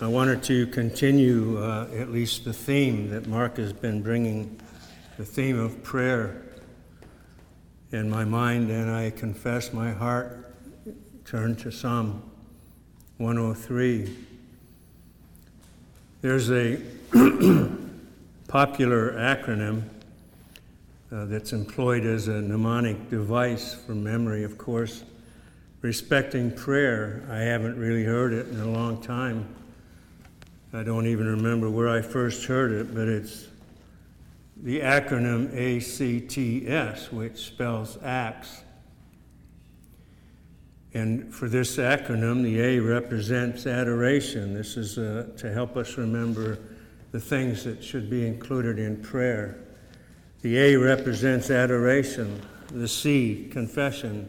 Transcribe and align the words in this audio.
I 0.00 0.08
wanted 0.08 0.42
to 0.44 0.66
continue 0.66 1.56
uh, 1.62 1.86
at 1.96 2.10
least 2.10 2.44
the 2.44 2.52
theme 2.52 3.10
that 3.10 3.28
Mark 3.28 3.58
has 3.58 3.72
been 3.72 4.02
bringing, 4.02 4.60
the 5.18 5.24
theme 5.24 5.56
of 5.56 5.84
prayer 5.84 6.42
in 7.92 8.10
my 8.10 8.24
mind, 8.24 8.72
and 8.72 8.90
I 8.90 9.10
confess 9.10 9.72
my 9.72 9.92
heart 9.92 10.52
turned 11.24 11.60
to 11.60 11.70
Psalm 11.70 12.28
103. 13.18 14.16
There's 16.22 16.50
a 16.50 16.76
popular 18.48 19.12
acronym 19.12 19.84
uh, 21.12 21.26
that's 21.26 21.52
employed 21.52 22.04
as 22.04 22.26
a 22.26 22.42
mnemonic 22.42 23.10
device 23.10 23.74
for 23.74 23.94
memory, 23.94 24.42
of 24.42 24.58
course. 24.58 25.04
Respecting 25.82 26.50
prayer, 26.50 27.22
I 27.30 27.38
haven't 27.38 27.78
really 27.78 28.02
heard 28.02 28.32
it 28.32 28.48
in 28.48 28.58
a 28.58 28.68
long 28.68 29.00
time. 29.00 29.46
I 30.74 30.82
don't 30.82 31.06
even 31.06 31.28
remember 31.28 31.70
where 31.70 31.88
I 31.88 32.02
first 32.02 32.46
heard 32.46 32.72
it, 32.72 32.92
but 32.92 33.06
it's 33.06 33.46
the 34.56 34.80
acronym 34.80 35.52
ACTS, 35.54 37.12
which 37.12 37.46
spells 37.46 37.96
ACTS. 38.02 38.62
And 40.92 41.32
for 41.32 41.48
this 41.48 41.76
acronym, 41.76 42.42
the 42.42 42.60
A 42.60 42.80
represents 42.80 43.68
adoration. 43.68 44.52
This 44.52 44.76
is 44.76 44.98
uh, 44.98 45.28
to 45.36 45.52
help 45.52 45.76
us 45.76 45.96
remember 45.96 46.58
the 47.12 47.20
things 47.20 47.62
that 47.62 47.82
should 47.82 48.10
be 48.10 48.26
included 48.26 48.80
in 48.80 49.00
prayer. 49.00 49.56
The 50.42 50.58
A 50.58 50.76
represents 50.76 51.50
adoration, 51.50 52.42
the 52.72 52.88
C, 52.88 53.48
confession, 53.52 54.28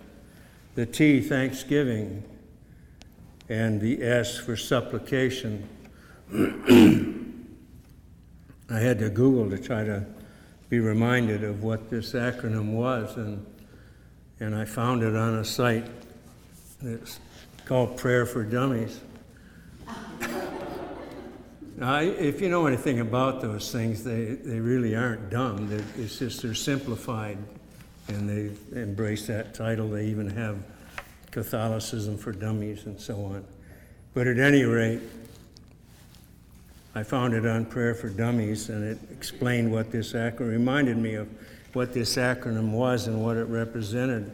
the 0.76 0.85
T, 0.85 1.21
thanksgiving, 1.21 2.23
and 3.49 3.82
the 3.82 4.04
S 4.04 4.38
for 4.38 4.55
supplication. 4.55 5.68
I 8.70 8.79
had 8.79 8.99
to 8.99 9.09
Google 9.09 9.49
to 9.49 9.57
try 9.57 9.85
to 9.85 10.05
be 10.70 10.79
reminded 10.79 11.46
of 11.46 11.63
what 11.63 11.90
this 11.90 12.12
acronym 12.12 12.73
was, 12.73 13.15
and, 13.15 13.46
and 14.41 14.54
I 14.54 14.65
found 14.65 15.01
it 15.01 15.15
on 15.15 15.35
a 15.35 15.46
site 15.46 15.85
that's 16.82 17.21
called 17.65 17.96
Prayer 17.96 18.26
for 18.26 18.43
Dummies. 18.43 18.99
if 21.79 22.41
you 22.41 22.49
know 22.49 22.65
anything 22.65 22.99
about 22.99 23.41
those 23.41 23.71
things, 23.71 24.04
they, 24.04 24.26
they 24.26 24.59
really 24.59 24.93
aren't 24.93 25.29
dumb. 25.29 25.70
They're, 25.70 25.85
it's 25.98 26.20
just 26.20 26.41
they're 26.41 26.54
simplified, 26.54 27.37
and 28.09 28.29
they 28.29 28.52
embrace 28.77 29.27
that 29.27 29.54
title. 29.54 29.87
They 29.87 30.07
even 30.07 30.29
have 30.31 30.57
Catholicism 31.31 32.18
for 32.18 32.34
Dummies 32.34 32.87
and 32.87 32.99
so 32.99 33.24
on. 33.24 33.46
But 34.13 34.27
at 34.27 34.37
any 34.37 34.63
rate, 34.63 35.02
I 36.98 37.04
found 37.04 37.34
it 37.34 37.46
on 37.46 37.65
Prayer 37.65 37.93
for 37.93 38.07
Dummies, 38.07 38.70
and 38.70 38.82
it 38.82 38.98
explained 39.12 39.70
what 39.70 39.91
this 39.91 40.13
acronym 40.13 40.51
reminded 40.51 40.96
me 40.96 41.15
of 41.15 41.27
what 41.74 41.93
this 41.93 42.15
acronym 42.15 42.71
was 42.71 43.07
and 43.07 43.21
what 43.21 43.35
it 43.35 43.43
represented. 43.49 44.32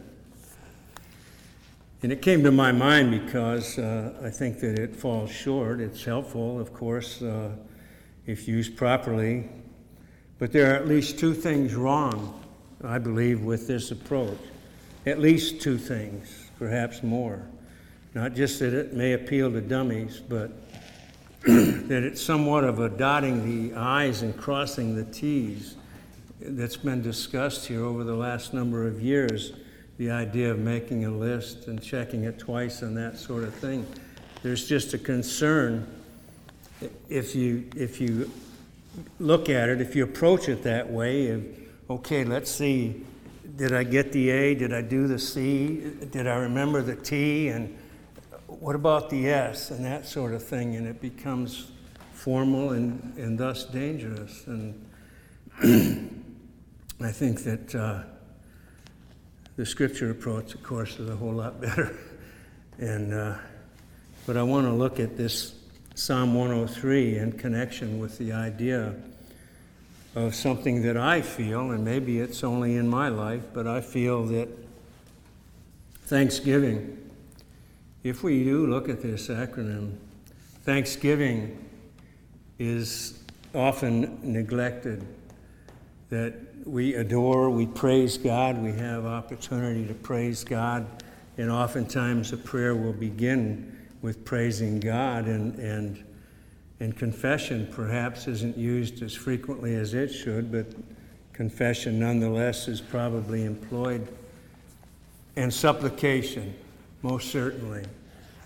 And 2.03 2.12
it 2.12 2.22
came 2.22 2.44
to 2.44 2.52
my 2.52 2.72
mind 2.72 3.09
because 3.09 3.80
uh, 3.80 4.14
I 4.23 4.30
think 4.30 4.59
that 4.59 4.78
it 4.78 4.95
falls 4.95 5.31
short. 5.31 5.80
It's 5.80 6.06
helpful, 6.06 6.59
of 6.59 6.72
course, 6.72 7.23
uh, 7.23 7.50
if 8.28 8.48
used 8.48 8.78
properly. 8.78 9.50
But 10.38 10.52
there 10.52 10.72
are 10.72 10.75
at 10.75 10.88
least 10.88 11.18
two 11.18 11.34
things 11.34 11.73
wrong, 11.73 12.44
I 12.84 13.00
believe, 13.00 13.42
with 13.42 13.68
this 13.68 13.90
approach. 13.90 14.38
At 15.08 15.18
least 15.18 15.62
two 15.62 15.80
things, 15.80 16.52
perhaps 16.59 17.02
more. 17.02 17.42
Not 18.14 18.36
just 18.36 18.59
that 18.59 18.75
it 18.75 18.94
may 18.94 19.14
appeal 19.14 19.52
to 19.52 19.62
dummies, 19.62 20.20
but 20.20 20.52
that 21.44 22.03
it's 22.03 22.22
somewhat 22.22 22.64
of 22.64 22.80
a 22.80 22.89
dotting 22.89 23.70
the 23.70 23.75
I's 23.75 24.22
and 24.22 24.38
crossing 24.38 24.95
the 24.95 25.06
T's 25.06 25.75
that's 26.39 26.78
been 26.78 27.02
discussed 27.02 27.68
here 27.68 27.84
over 27.84 28.03
the 28.03 28.16
last 28.16 28.53
number 28.53 28.88
of 28.88 29.02
years 29.02 29.53
the 29.97 30.09
idea 30.09 30.52
of 30.52 30.59
making 30.59 31.06
a 31.06 31.12
list 31.12 31.68
and 31.68 31.81
checking 31.81 32.24
it 32.24 32.40
twice 32.40 32.81
and 32.81 32.97
that 32.97 33.18
sort 33.18 33.44
of 33.44 33.53
thing. 33.56 33.85
There's 34.41 34.68
just 34.68 34.94
a 34.94 34.97
concern 34.97 35.88
if 37.09 37.35
you 37.35 37.69
if 37.75 38.02
you 38.02 38.29
look 39.19 39.50
at 39.50 39.69
it, 39.69 39.81
if 39.81 39.96
you 39.96 40.03
approach 40.03 40.50
it 40.50 40.63
that 40.63 40.90
way, 40.90 41.44
okay, 41.90 42.23
let's 42.23 42.52
see, 42.52 43.06
did 43.56 43.73
I 43.73 43.84
get 43.84 44.12
the 44.12 44.29
A? 44.29 44.56
Did 44.56 44.73
I 44.73 44.81
do 44.81 45.08
the 45.08 45.19
C? 45.19 45.91
Did 46.12 46.28
I 46.28 46.35
remember 46.35 46.81
the 46.81 46.96
T? 46.96 47.50
And 47.50 47.78
what 48.59 48.75
about 48.75 49.09
the 49.09 49.29
S? 49.29 49.72
And 49.72 49.85
that 49.85 50.06
sort 50.06 50.34
of 50.34 50.44
thing, 50.44 50.75
and 50.75 50.88
it 50.88 51.01
becomes 51.01 51.72
formal 52.13 52.72
and, 52.72 53.13
and 53.17 53.38
thus 53.38 53.66
dangerous. 53.66 54.45
And 54.47 54.85
I 57.01 57.11
think 57.11 57.44
that. 57.44 57.75
Uh, 57.75 58.03
the 59.57 59.66
scripture 59.66 60.09
approach, 60.09 60.56
of 60.56 60.63
course, 60.63 60.97
is 61.00 61.09
a 61.09 61.16
whole 61.16 61.34
lot 61.34 61.59
better. 61.59 61.95
and 62.79 63.13
uh, 63.13 63.35
but 64.25 64.38
I 64.38 64.44
want 64.44 64.66
to 64.66 64.73
look 64.73 65.00
at 65.00 65.17
this 65.17 65.53
Psalm 65.94 66.34
103 66.34 67.17
in 67.17 67.34
connection 67.34 68.00
with 68.00 68.17
the 68.17 68.31
idea 68.31 68.95
of 70.16 70.35
something 70.35 70.81
that 70.84 70.97
I 70.97 71.22
feel, 71.22 71.72
and 71.72 71.84
maybe 71.84 72.19
it's 72.19 72.44
only 72.44 72.75
in 72.75 72.88
my 72.88 73.09
life, 73.09 73.44
but 73.53 73.67
I 73.67 73.81
feel 73.81 74.25
that 74.28 74.50
Thanksgiving, 76.06 76.97
if 78.03 78.23
we 78.23 78.44
do 78.44 78.66
look 78.67 78.89
at 78.89 79.01
this 79.01 79.28
acronym, 79.28 79.95
Thanksgiving 80.63 81.57
is 82.59 83.19
often 83.53 84.19
neglected. 84.23 85.06
That 86.09 86.34
we 86.66 86.95
adore, 86.95 87.50
we 87.50 87.66
praise 87.66 88.17
God, 88.17 88.61
we 88.61 88.73
have 88.73 89.06
opportunity 89.06 89.85
to 89.88 89.94
praise 89.94 90.44
God, 90.44 90.85
and 91.38 91.50
oftentimes 91.50 92.34
a 92.34 92.38
prayer 92.38 92.75
will 92.75 92.94
begin 92.94 93.78
with 94.01 94.25
praising 94.25 94.79
God, 94.79 95.25
and, 95.25 95.56
and, 95.57 96.03
and 96.79 96.95
confession 96.95 97.67
perhaps 97.72 98.28
isn't 98.28 98.57
used 98.57 99.01
as 99.03 99.13
frequently 99.13 99.75
as 99.75 99.94
it 99.94 100.09
should, 100.09 100.51
but 100.51 100.66
confession 101.34 102.00
nonetheless 102.00 102.67
is 102.67 102.81
probably 102.81 103.45
employed. 103.45 104.07
And 105.35 105.53
supplication, 105.53 106.53
most 107.01 107.31
certainly. 107.31 107.84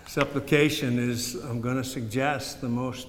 Supplication 0.06 0.98
is, 0.98 1.34
I'm 1.34 1.60
going 1.60 1.76
to 1.76 1.84
suggest, 1.84 2.60
the 2.60 2.68
most, 2.68 3.08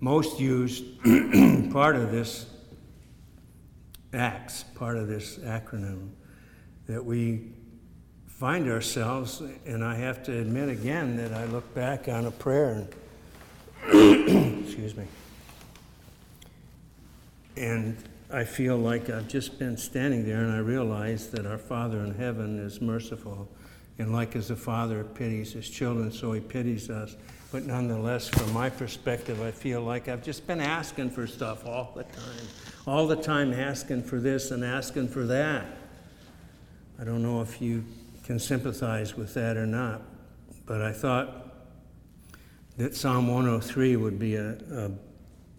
most 0.00 0.38
used 0.38 0.84
part 1.72 1.96
of 1.96 2.12
this 2.12 2.46
ACTS, 4.12 4.64
part 4.74 4.96
of 4.96 5.08
this 5.08 5.38
acronym, 5.38 6.10
that 6.86 7.04
we 7.04 7.52
find 8.26 8.68
ourselves, 8.68 9.40
and 9.66 9.84
I 9.84 9.94
have 9.94 10.22
to 10.24 10.38
admit 10.38 10.68
again 10.68 11.16
that 11.16 11.32
I 11.32 11.44
look 11.46 11.74
back 11.74 12.08
on 12.08 12.26
a 12.26 12.30
prayer 12.30 12.86
and, 13.84 14.64
excuse 14.64 14.96
me, 14.96 15.06
and 17.56 17.96
I 18.32 18.44
feel 18.44 18.76
like 18.76 19.10
I've 19.10 19.28
just 19.28 19.58
been 19.58 19.76
standing 19.76 20.26
there 20.26 20.42
and 20.42 20.52
I 20.52 20.58
realize 20.58 21.28
that 21.30 21.46
our 21.46 21.58
Father 21.58 22.00
in 22.00 22.14
heaven 22.14 22.58
is 22.58 22.80
merciful. 22.80 23.48
And 24.02 24.12
like 24.12 24.34
as 24.34 24.50
a 24.50 24.56
father 24.56 25.04
pities 25.04 25.52
his 25.52 25.70
children, 25.70 26.10
so 26.10 26.32
he 26.32 26.40
pities 26.40 26.90
us. 26.90 27.14
But 27.52 27.66
nonetheless, 27.66 28.26
from 28.26 28.52
my 28.52 28.68
perspective, 28.68 29.40
I 29.40 29.52
feel 29.52 29.80
like 29.80 30.08
I've 30.08 30.24
just 30.24 30.44
been 30.44 30.60
asking 30.60 31.10
for 31.10 31.24
stuff 31.28 31.64
all 31.64 31.92
the 31.94 32.02
time 32.02 32.48
all 32.84 33.06
the 33.06 33.14
time 33.14 33.52
asking 33.52 34.02
for 34.02 34.18
this 34.18 34.50
and 34.50 34.64
asking 34.64 35.06
for 35.06 35.24
that. 35.26 35.66
I 36.98 37.04
don't 37.04 37.22
know 37.22 37.42
if 37.42 37.62
you 37.62 37.84
can 38.24 38.40
sympathize 38.40 39.16
with 39.16 39.34
that 39.34 39.56
or 39.56 39.66
not, 39.66 40.02
but 40.66 40.82
I 40.82 40.90
thought 40.90 41.54
that 42.78 42.96
Psalm 42.96 43.28
103 43.28 43.94
would 43.94 44.18
be 44.18 44.34
a, 44.34 44.56
a 44.72 44.90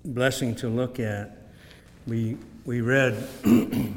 blessing 0.04 0.54
to 0.56 0.68
look 0.68 1.00
at. 1.00 1.48
We, 2.08 2.38
we 2.66 2.82
read 2.82 3.26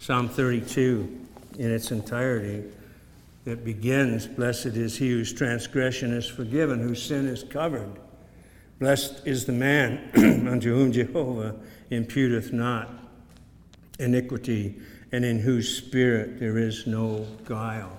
Psalm 0.00 0.28
32 0.28 1.26
in 1.58 1.72
its 1.72 1.92
entirety 1.92 2.62
that 3.46 3.64
begins 3.64 4.26
Blessed 4.26 4.66
is 4.66 4.98
he 4.98 5.08
whose 5.08 5.32
transgression 5.32 6.12
is 6.12 6.26
forgiven, 6.26 6.80
whose 6.80 7.00
sin 7.00 7.28
is 7.28 7.44
covered. 7.44 7.96
Blessed 8.80 9.24
is 9.24 9.46
the 9.46 9.52
man 9.52 10.10
unto 10.48 10.74
whom 10.74 10.92
Jehovah 10.92 11.54
imputeth 11.90 12.52
not 12.52 12.90
iniquity, 13.98 14.74
and 15.12 15.24
in 15.24 15.38
whose 15.38 15.78
spirit 15.78 16.40
there 16.40 16.58
is 16.58 16.88
no 16.88 17.24
guile. 17.44 17.96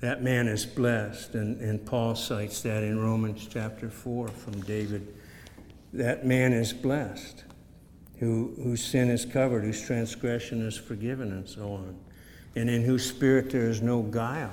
That 0.00 0.22
man 0.22 0.46
is 0.46 0.66
blessed, 0.66 1.34
and, 1.34 1.60
and 1.60 1.84
Paul 1.84 2.14
cites 2.14 2.60
that 2.62 2.82
in 2.82 3.00
Romans 3.00 3.48
chapter 3.50 3.88
4 3.88 4.28
from 4.28 4.60
David. 4.60 5.14
That 5.94 6.26
man 6.26 6.52
is 6.52 6.74
blessed, 6.74 7.44
who, 8.18 8.52
whose 8.62 8.84
sin 8.84 9.08
is 9.08 9.24
covered, 9.24 9.64
whose 9.64 9.80
transgression 9.80 10.60
is 10.66 10.76
forgiven, 10.76 11.32
and 11.32 11.48
so 11.48 11.72
on, 11.72 11.96
and 12.56 12.68
in 12.68 12.82
whose 12.82 13.08
spirit 13.08 13.50
there 13.50 13.68
is 13.68 13.82
no 13.82 14.02
guile. 14.02 14.52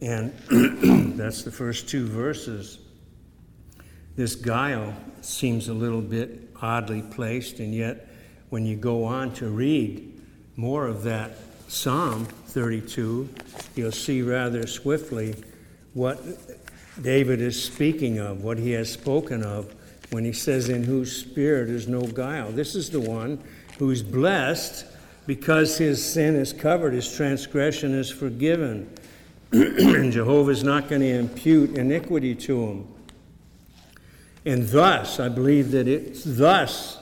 And 0.00 0.32
that's 1.16 1.42
the 1.42 1.50
first 1.50 1.88
two 1.88 2.06
verses 2.06 2.78
This 4.16 4.36
guile 4.36 4.94
seems 5.22 5.68
a 5.68 5.74
little 5.74 6.02
bit 6.02 6.50
oddly 6.60 7.02
placed, 7.02 7.58
and 7.58 7.74
yet 7.74 8.08
when 8.50 8.64
you 8.66 8.76
go 8.76 9.04
on 9.04 9.32
to 9.34 9.48
read 9.48 10.12
more 10.56 10.86
of 10.86 11.02
that 11.02 11.36
Psalm 11.68 12.26
32, 12.26 13.28
you'll 13.74 13.90
see 13.90 14.22
rather 14.22 14.66
swiftly 14.66 15.34
what 15.94 16.22
David 17.02 17.40
is 17.40 17.60
speaking 17.60 18.18
of, 18.18 18.44
what 18.44 18.58
he 18.58 18.70
has 18.72 18.92
spoken 18.92 19.42
of 19.42 19.74
when 20.10 20.24
he 20.24 20.32
says, 20.32 20.68
In 20.68 20.84
whose 20.84 21.16
spirit 21.16 21.68
is 21.68 21.88
no 21.88 22.02
guile. 22.02 22.52
This 22.52 22.74
is 22.74 22.90
the 22.90 23.00
one 23.00 23.42
who's 23.78 24.02
blessed 24.02 24.86
because 25.26 25.78
his 25.78 26.04
sin 26.04 26.36
is 26.36 26.52
covered, 26.52 26.92
his 26.92 27.14
transgression 27.14 27.94
is 27.94 28.10
forgiven. 28.10 28.90
and 29.52 30.12
Jehovah 30.12 30.50
is 30.50 30.64
not 30.64 30.88
going 30.88 31.00
to 31.00 31.08
impute 31.08 31.76
iniquity 31.76 32.34
to 32.34 32.66
him. 32.66 32.88
And 34.44 34.68
thus, 34.68 35.20
I 35.20 35.28
believe 35.28 35.70
that 35.70 35.88
it's 35.88 36.22
thus 36.24 36.98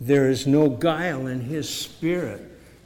there 0.00 0.28
is 0.28 0.46
no 0.46 0.68
guile 0.68 1.26
in 1.28 1.40
his 1.40 1.68
spirit. 1.68 2.42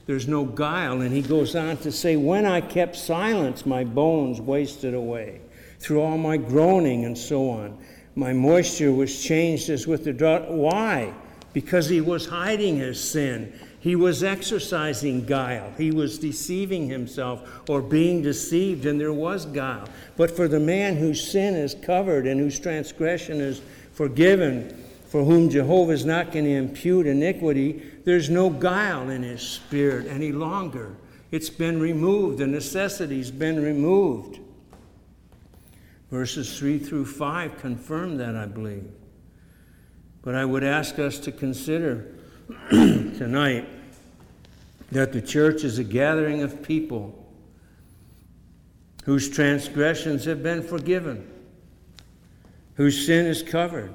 There's 0.06 0.28
no 0.28 0.44
guile. 0.44 1.00
And 1.00 1.12
he 1.12 1.22
goes 1.22 1.56
on 1.56 1.78
to 1.78 1.90
say, 1.90 2.16
When 2.16 2.46
I 2.46 2.60
kept 2.60 2.96
silence, 2.96 3.66
my 3.66 3.84
bones 3.84 4.40
wasted 4.40 4.94
away 4.94 5.40
through 5.80 6.00
all 6.00 6.18
my 6.18 6.36
groaning 6.36 7.04
and 7.04 7.16
so 7.16 7.50
on. 7.50 7.78
My 8.14 8.32
moisture 8.32 8.92
was 8.92 9.22
changed 9.22 9.70
as 9.70 9.86
with 9.86 10.04
the 10.04 10.12
drought. 10.12 10.50
Why? 10.50 11.12
Because 11.52 11.88
he 11.88 12.00
was 12.00 12.26
hiding 12.26 12.76
his 12.76 13.02
sin. 13.02 13.58
He 13.80 13.94
was 13.94 14.24
exercising 14.24 15.24
guile. 15.24 15.72
He 15.78 15.92
was 15.92 16.18
deceiving 16.18 16.88
himself 16.88 17.68
or 17.68 17.80
being 17.80 18.22
deceived, 18.22 18.86
and 18.86 19.00
there 19.00 19.12
was 19.12 19.46
guile. 19.46 19.88
But 20.16 20.34
for 20.34 20.48
the 20.48 20.58
man 20.58 20.96
whose 20.96 21.30
sin 21.30 21.54
is 21.54 21.74
covered 21.74 22.26
and 22.26 22.40
whose 22.40 22.58
transgression 22.58 23.40
is 23.40 23.62
forgiven, 23.92 24.84
for 25.06 25.24
whom 25.24 25.48
Jehovah 25.48 25.92
is 25.92 26.04
not 26.04 26.32
going 26.32 26.44
to 26.44 26.50
impute 26.50 27.06
iniquity, 27.06 27.82
there's 28.04 28.28
no 28.28 28.50
guile 28.50 29.10
in 29.10 29.22
his 29.22 29.42
spirit 29.42 30.06
any 30.06 30.32
longer. 30.32 30.96
It's 31.30 31.50
been 31.50 31.80
removed, 31.80 32.38
the 32.38 32.46
necessity's 32.46 33.30
been 33.30 33.62
removed. 33.62 34.40
Verses 36.10 36.58
3 36.58 36.78
through 36.78 37.04
5 37.04 37.58
confirm 37.58 38.16
that, 38.16 38.34
I 38.34 38.46
believe. 38.46 38.90
But 40.22 40.34
I 40.34 40.44
would 40.44 40.64
ask 40.64 40.98
us 40.98 41.18
to 41.20 41.32
consider 41.32 42.14
tonight 43.18 43.68
that 44.92 45.12
the 45.12 45.20
church 45.20 45.64
is 45.64 45.78
a 45.78 45.84
gathering 45.84 46.40
of 46.42 46.62
people 46.62 47.26
whose 49.04 49.28
transgressions 49.28 50.24
have 50.24 50.40
been 50.42 50.62
forgiven, 50.62 51.28
whose 52.76 53.06
sin 53.06 53.26
is 53.26 53.42
covered. 53.42 53.92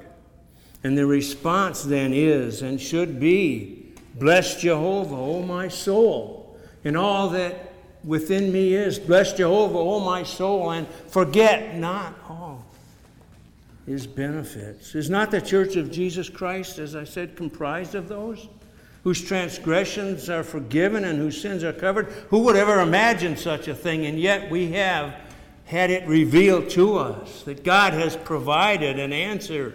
And 0.84 0.98
the 0.98 1.06
response 1.06 1.82
then 1.82 2.12
is 2.12 2.60
and 2.60 2.78
should 2.78 3.18
be 3.18 3.80
Bless 4.16 4.60
Jehovah, 4.60 5.16
O 5.16 5.42
my 5.42 5.68
soul, 5.68 6.56
and 6.84 6.96
all 6.96 7.30
that 7.30 7.72
within 8.04 8.52
me 8.52 8.74
is. 8.74 8.98
Bless 8.98 9.32
Jehovah, 9.32 9.78
O 9.78 10.00
my 10.00 10.22
soul, 10.22 10.70
and 10.70 10.86
forget 11.08 11.76
not 11.76 12.14
all 12.28 12.64
his 13.86 14.06
benefits. 14.06 14.94
Is 14.94 15.08
not 15.08 15.30
the 15.30 15.40
church 15.40 15.76
of 15.76 15.90
Jesus 15.90 16.28
Christ, 16.28 16.78
as 16.78 16.94
I 16.94 17.04
said, 17.04 17.34
comprised 17.34 17.94
of 17.94 18.08
those? 18.08 18.46
Whose 19.04 19.22
transgressions 19.22 20.30
are 20.30 20.42
forgiven 20.42 21.04
and 21.04 21.18
whose 21.18 21.40
sins 21.40 21.62
are 21.62 21.74
covered? 21.74 22.06
Who 22.30 22.40
would 22.40 22.56
ever 22.56 22.80
imagine 22.80 23.36
such 23.36 23.68
a 23.68 23.74
thing? 23.74 24.06
And 24.06 24.18
yet 24.18 24.50
we 24.50 24.72
have 24.72 25.14
had 25.66 25.90
it 25.90 26.08
revealed 26.08 26.70
to 26.70 26.96
us 26.96 27.42
that 27.42 27.64
God 27.64 27.92
has 27.92 28.16
provided 28.16 28.98
an 28.98 29.12
answer. 29.12 29.74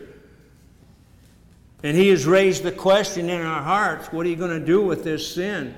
And 1.84 1.96
He 1.96 2.10
has 2.10 2.26
raised 2.26 2.64
the 2.64 2.72
question 2.72 3.30
in 3.30 3.42
our 3.42 3.62
hearts 3.62 4.12
what 4.12 4.26
are 4.26 4.30
you 4.30 4.36
going 4.36 4.60
to 4.60 4.66
do 4.66 4.82
with 4.82 5.04
this 5.04 5.36
sin? 5.36 5.76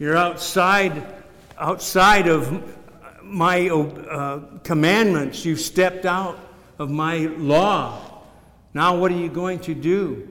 You're 0.00 0.16
outside, 0.16 1.06
outside 1.58 2.26
of 2.26 2.76
my 3.22 3.68
uh, 3.68 4.40
commandments. 4.64 5.44
You've 5.44 5.60
stepped 5.60 6.06
out 6.06 6.38
of 6.78 6.90
my 6.90 7.18
law. 7.18 8.22
Now, 8.74 8.96
what 8.96 9.12
are 9.12 9.16
you 9.16 9.28
going 9.28 9.60
to 9.60 9.74
do? 9.74 10.29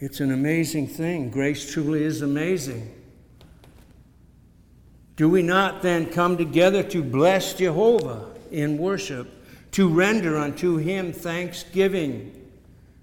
It's 0.00 0.20
an 0.20 0.32
amazing 0.32 0.86
thing. 0.86 1.28
Grace 1.28 1.70
truly 1.70 2.02
is 2.02 2.22
amazing. 2.22 2.90
Do 5.16 5.28
we 5.28 5.42
not 5.42 5.82
then 5.82 6.06
come 6.06 6.38
together 6.38 6.82
to 6.84 7.02
bless 7.02 7.52
Jehovah 7.52 8.30
in 8.50 8.78
worship, 8.78 9.28
to 9.72 9.86
render 9.90 10.38
unto 10.38 10.78
him 10.78 11.12
thanksgiving 11.12 12.50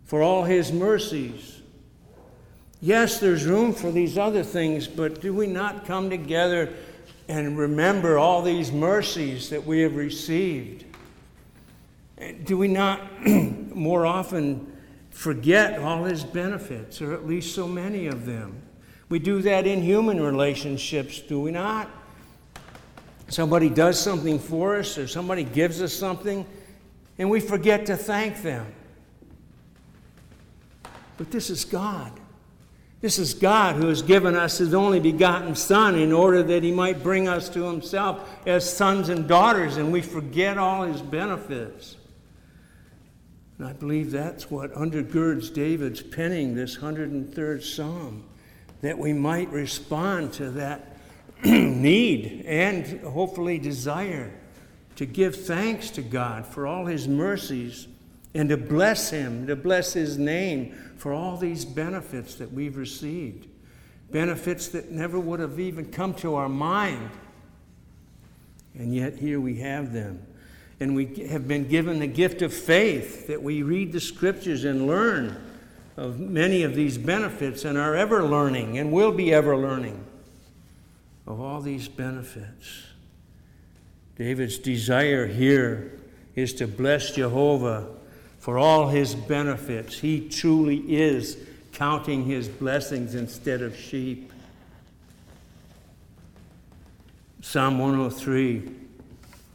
for 0.06 0.24
all 0.24 0.44
his 0.44 0.72
mercies? 0.72 1.62
Yes, 2.82 3.20
there's 3.20 3.46
room 3.46 3.74
for 3.74 3.92
these 3.92 4.18
other 4.18 4.42
things, 4.42 4.88
but 4.88 5.22
do 5.22 5.36
we 5.36 5.46
not 5.46 5.86
come 5.86 6.10
together 6.10 6.74
and 7.28 7.60
remember 7.60 8.18
all 8.18 8.42
these 8.42 8.72
mercies 8.72 9.52
that 9.52 9.64
we 9.64 9.82
have 9.82 9.96
received? 9.96 10.86
Do 12.44 12.58
we 12.58 12.68
not 12.68 13.02
more 13.76 14.08
often 14.08 14.77
forget 15.18 15.80
all 15.80 16.04
his 16.04 16.24
benefits, 16.24 17.02
or 17.02 17.12
at 17.12 17.26
least 17.26 17.56
so 17.56 17.68
many 17.68 18.06
of 18.06 18.28
them? 18.28 18.62
We 19.10 19.18
do 19.18 19.42
that 19.42 19.66
in 19.66 19.82
human 19.82 20.22
relationships, 20.22 21.20
do 21.22 21.42
we 21.42 21.50
not? 21.50 21.90
Somebody 23.28 23.68
does 23.68 24.00
something 24.00 24.38
for 24.38 24.78
us, 24.78 24.96
or 24.96 25.08
somebody 25.08 25.44
gives 25.44 25.82
us 25.82 25.92
something, 25.92 26.46
and 27.18 27.32
we 27.32 27.40
forget 27.40 27.88
to 27.88 27.98
thank 27.98 28.44
them. 28.44 28.72
But 31.18 31.32
this 31.32 31.50
is 31.50 31.66
God. 31.66 32.12
This 33.02 33.18
is 33.18 33.34
God 33.34 33.76
who 33.76 33.88
has 33.88 34.04
given 34.04 34.36
us 34.36 34.60
His 34.60 34.76
only 34.76 35.00
begotten 35.00 35.56
Son 35.56 35.96
in 35.96 36.12
order 36.12 36.44
that 36.44 36.62
He 36.62 36.72
might 36.72 37.02
bring 37.02 37.28
us 37.28 37.50
to 37.50 37.64
Himself 37.64 38.30
as 38.46 38.72
sons 38.72 39.10
and 39.10 39.28
daughters, 39.28 39.78
and 39.78 39.92
we 39.92 40.02
forget 40.02 40.60
all 40.60 40.84
His 40.84 41.02
benefits. 41.02 41.97
And 43.58 43.68
I 43.68 43.74
believe 43.74 44.12
that's 44.12 44.52
what 44.52 44.74
undergirds 44.74 45.54
David's 45.54 46.02
penning 46.02 46.56
this 46.56 46.78
103rd 46.78 47.64
Psalm, 47.64 48.24
that 48.82 48.98
we 48.98 49.14
might 49.14 49.50
respond 49.50 50.34
to 50.34 50.52
that 50.52 50.98
need 51.44 52.44
and 52.46 53.02
hopefully 53.02 53.58
desire 53.58 54.32
to 54.96 55.06
give 55.06 55.36
thanks 55.36 55.90
to 55.92 56.02
God 56.02 56.46
for 56.46 56.68
all 56.68 56.86
His 56.86 57.08
mercies 57.08 57.88
and 58.34 58.50
to 58.50 58.58
bless 58.58 59.10
Him, 59.10 59.48
to 59.48 59.56
bless 59.56 59.94
His 59.94 60.18
name 60.18 60.76
for 60.98 61.14
all 61.14 61.38
these 61.38 61.66
benefits 61.66 62.36
that 62.36 62.52
we've 62.52 62.78
received. 62.78 63.48
Benefits 64.12 64.68
that 64.70 64.92
never 64.92 65.20
would 65.20 65.40
have 65.40 65.60
even 65.60 65.86
come 65.92 66.14
to 66.16 66.36
our 66.36 66.50
mind. 66.50 67.10
And 68.76 68.94
yet 68.94 69.16
here 69.18 69.40
we 69.40 69.56
have 69.58 69.94
them. 69.94 70.26
And 70.80 70.96
we 70.96 71.28
have 71.28 71.48
been 71.48 71.68
given 71.68 72.00
the 72.00 72.08
gift 72.08 72.42
of 72.42 72.54
faith 72.54 73.28
that 73.28 73.42
we 73.42 73.64
read 73.64 73.92
the 73.92 74.00
scriptures 74.00 74.64
and 74.64 74.86
learn 74.86 75.36
of 75.96 76.20
many 76.20 76.62
of 76.62 76.76
these 76.76 76.98
benefits 76.98 77.66
and 77.66 77.78
are 77.78 77.96
ever 77.96 78.24
learning 78.24 78.78
and 78.78 78.92
will 78.92 79.12
be 79.12 79.34
ever 79.34 79.58
learning 79.58 80.06
of 81.26 81.42
all 81.42 81.62
these 81.62 81.88
benefits. 81.88 82.84
David's 84.16 84.60
desire 84.60 85.26
here 85.26 86.00
is 86.36 86.54
to 86.54 86.68
bless 86.68 87.12
Jehovah 87.12 87.88
for 88.38 88.60
all 88.60 88.90
his 88.90 89.16
benefits. 89.16 90.00
He 90.00 90.30
truly 90.30 90.78
is 90.78 91.38
counting 91.74 92.26
his 92.26 92.48
blessings 92.48 93.16
instead 93.16 93.62
of 93.62 93.76
sheep. 93.76 94.32
Psalm 97.42 97.80
103 97.80 98.87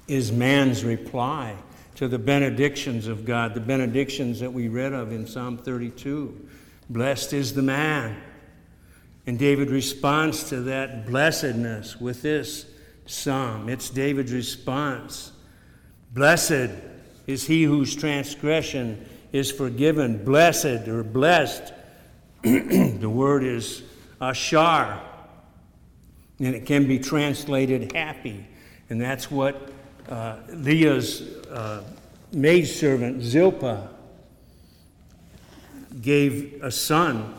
is 0.09 0.33
man's 0.33 0.85
reply 0.85 1.57
to 1.95 2.09
the 2.09 2.19
benedictions 2.19 3.07
of 3.07 3.25
God, 3.25 3.55
the 3.55 3.61
benedictions 3.61 4.41
that 4.41 4.53
we 4.53 4.69
read 4.69 4.93
of 4.93 5.13
in 5.13 5.27
Psalm 5.27 5.59
32. 5.59 6.49
Blessed 6.91 7.33
is 7.33 7.55
the 7.55 7.63
man. 7.63 8.21
And 9.27 9.39
David 9.39 9.71
responds 9.71 10.45
to 10.51 10.63
that 10.63 11.07
blessedness 11.07 12.01
with 12.01 12.23
this 12.23 12.67
psalm. 13.07 13.69
It's 13.69 13.89
David's 13.91 14.33
response 14.33 15.33
Blessed 16.15 16.71
is 17.27 17.47
he 17.47 17.63
whose 17.63 17.97
transgression 17.97 19.07
is 19.33 19.51
forgiven. 19.51 20.25
Blessed 20.25 20.89
or 20.89 21.03
blessed, 21.03 21.73
the 22.43 23.11
word 23.11 23.45
is 23.45 23.83
ashar, 24.21 25.03
and 26.39 26.55
it 26.55 26.67
can 26.67 26.87
be 26.87 26.99
translated 26.99 27.93
happy. 27.93 28.47
And 28.91 29.01
that's 29.01 29.31
what 29.31 29.73
uh, 30.09 30.37
Leah's 30.49 31.23
uh, 31.47 31.83
maidservant 32.33 33.23
Zilpah 33.23 33.89
gave 36.01 36.63
a 36.63 36.71
son 36.71 37.35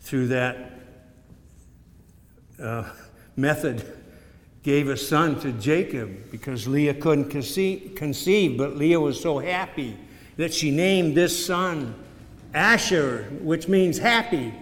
through 0.00 0.28
that 0.28 0.72
uh, 2.60 2.84
method 3.36 4.02
gave 4.62 4.88
a 4.88 4.96
son 4.96 5.38
to 5.40 5.52
Jacob 5.52 6.30
because 6.30 6.68
Leah 6.68 6.94
couldn't 6.94 7.30
conceive, 7.30 8.56
but 8.56 8.76
Leah 8.76 9.00
was 9.00 9.20
so 9.20 9.38
happy 9.38 9.96
that 10.36 10.54
she 10.54 10.70
named 10.70 11.16
this 11.16 11.46
son 11.46 11.94
Asher, 12.54 13.24
which 13.40 13.66
means 13.66 13.98
happy. 13.98 14.54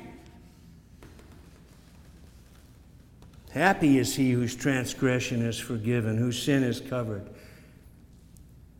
Happy 3.52 3.98
is 3.98 4.14
he 4.14 4.30
whose 4.30 4.54
transgression 4.54 5.42
is 5.42 5.58
forgiven, 5.58 6.16
whose 6.16 6.40
sin 6.40 6.62
is 6.62 6.80
covered. 6.80 7.28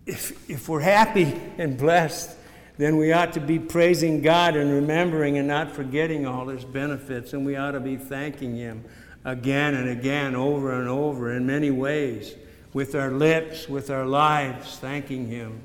If, 0.07 0.49
if 0.49 0.69
we're 0.69 0.81
happy 0.81 1.41
and 1.59 1.77
blessed, 1.77 2.37
then 2.79 2.97
we 2.97 3.12
ought 3.12 3.33
to 3.35 3.41
be 3.41 3.59
praising 3.59 4.23
God 4.23 4.57
and 4.57 4.73
remembering 4.73 5.39
and 5.39 5.49
not 5.49 5.73
forgetting 5.73 6.27
all 6.27 6.49
his 6.49 6.65
benefits, 6.65 7.33
and 7.33 7.45
we 7.45 7.57
ought 7.57 7.73
to 7.73 7.81
be 7.81 7.97
thanking 7.97 8.57
him 8.57 8.85
again 9.25 9.75
and 9.75 9.89
again, 9.89 10.35
over 10.35 10.73
and 10.73 10.89
over, 10.89 11.33
in 11.33 11.47
many 11.47 11.71
ways, 11.71 12.35
with 12.73 12.95
our 12.95 13.11
lips, 13.11 13.69
with 13.69 13.91
our 13.91 14.07
lives, 14.07 14.79
thanking 14.79 15.27
him, 15.27 15.61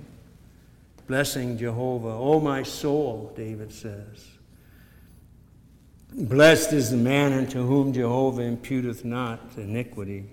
blessing 1.08 1.58
Jehovah. 1.58 2.10
Oh, 2.10 2.40
my 2.40 2.64
soul, 2.64 3.32
David 3.36 3.72
says. 3.72 4.35
Blessed 6.18 6.72
is 6.72 6.92
the 6.92 6.98
man 6.98 7.34
unto 7.34 7.68
whom 7.68 7.92
Jehovah 7.92 8.44
imputeth 8.44 9.04
not 9.04 9.42
iniquity. 9.58 10.24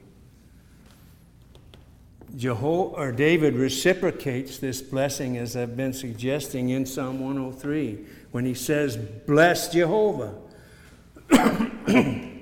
Jehovah, 2.37 2.95
or 2.95 3.11
David 3.11 3.57
reciprocates 3.57 4.59
this 4.59 4.81
blessing, 4.81 5.37
as 5.37 5.57
I've 5.57 5.77
been 5.77 5.93
suggesting 5.93 6.69
in 6.69 6.87
Psalm 6.87 7.19
103, 7.19 7.99
when 8.31 8.45
he 8.45 8.55
says, 8.55 8.97
Bless 8.97 9.73
Jehovah. 9.73 10.35
and 11.31 12.39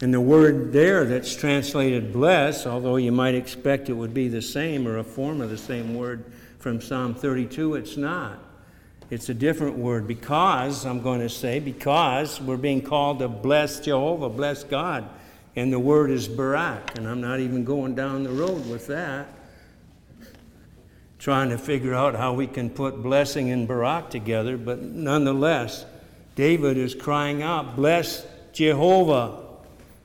the 0.00 0.20
word 0.20 0.72
there 0.72 1.04
that's 1.04 1.34
translated 1.34 2.12
bless, 2.12 2.64
although 2.64 2.96
you 2.96 3.10
might 3.10 3.34
expect 3.34 3.88
it 3.88 3.94
would 3.94 4.14
be 4.14 4.28
the 4.28 4.40
same 4.40 4.86
or 4.86 4.98
a 4.98 5.04
form 5.04 5.40
of 5.40 5.50
the 5.50 5.58
same 5.58 5.96
word 5.96 6.32
from 6.60 6.80
Psalm 6.80 7.12
32, 7.12 7.74
it's 7.74 7.96
not. 7.96 8.47
It's 9.10 9.30
a 9.30 9.34
different 9.34 9.78
word 9.78 10.06
because, 10.06 10.84
I'm 10.84 11.00
going 11.00 11.20
to 11.20 11.30
say, 11.30 11.60
because 11.60 12.40
we're 12.40 12.58
being 12.58 12.82
called 12.82 13.20
to 13.20 13.28
bless 13.28 13.80
Jehovah, 13.80 14.28
bless 14.28 14.64
God. 14.64 15.08
And 15.56 15.72
the 15.72 15.78
word 15.78 16.10
is 16.10 16.28
barak. 16.28 16.98
And 16.98 17.08
I'm 17.08 17.20
not 17.20 17.40
even 17.40 17.64
going 17.64 17.94
down 17.94 18.22
the 18.22 18.30
road 18.30 18.68
with 18.68 18.86
that. 18.88 19.28
Trying 21.18 21.48
to 21.50 21.58
figure 21.58 21.94
out 21.94 22.14
how 22.14 22.34
we 22.34 22.46
can 22.46 22.68
put 22.68 23.02
blessing 23.02 23.50
and 23.50 23.66
barak 23.66 24.10
together. 24.10 24.58
But 24.58 24.82
nonetheless, 24.82 25.86
David 26.34 26.76
is 26.76 26.94
crying 26.94 27.42
out, 27.42 27.76
Bless 27.76 28.26
Jehovah. 28.52 29.44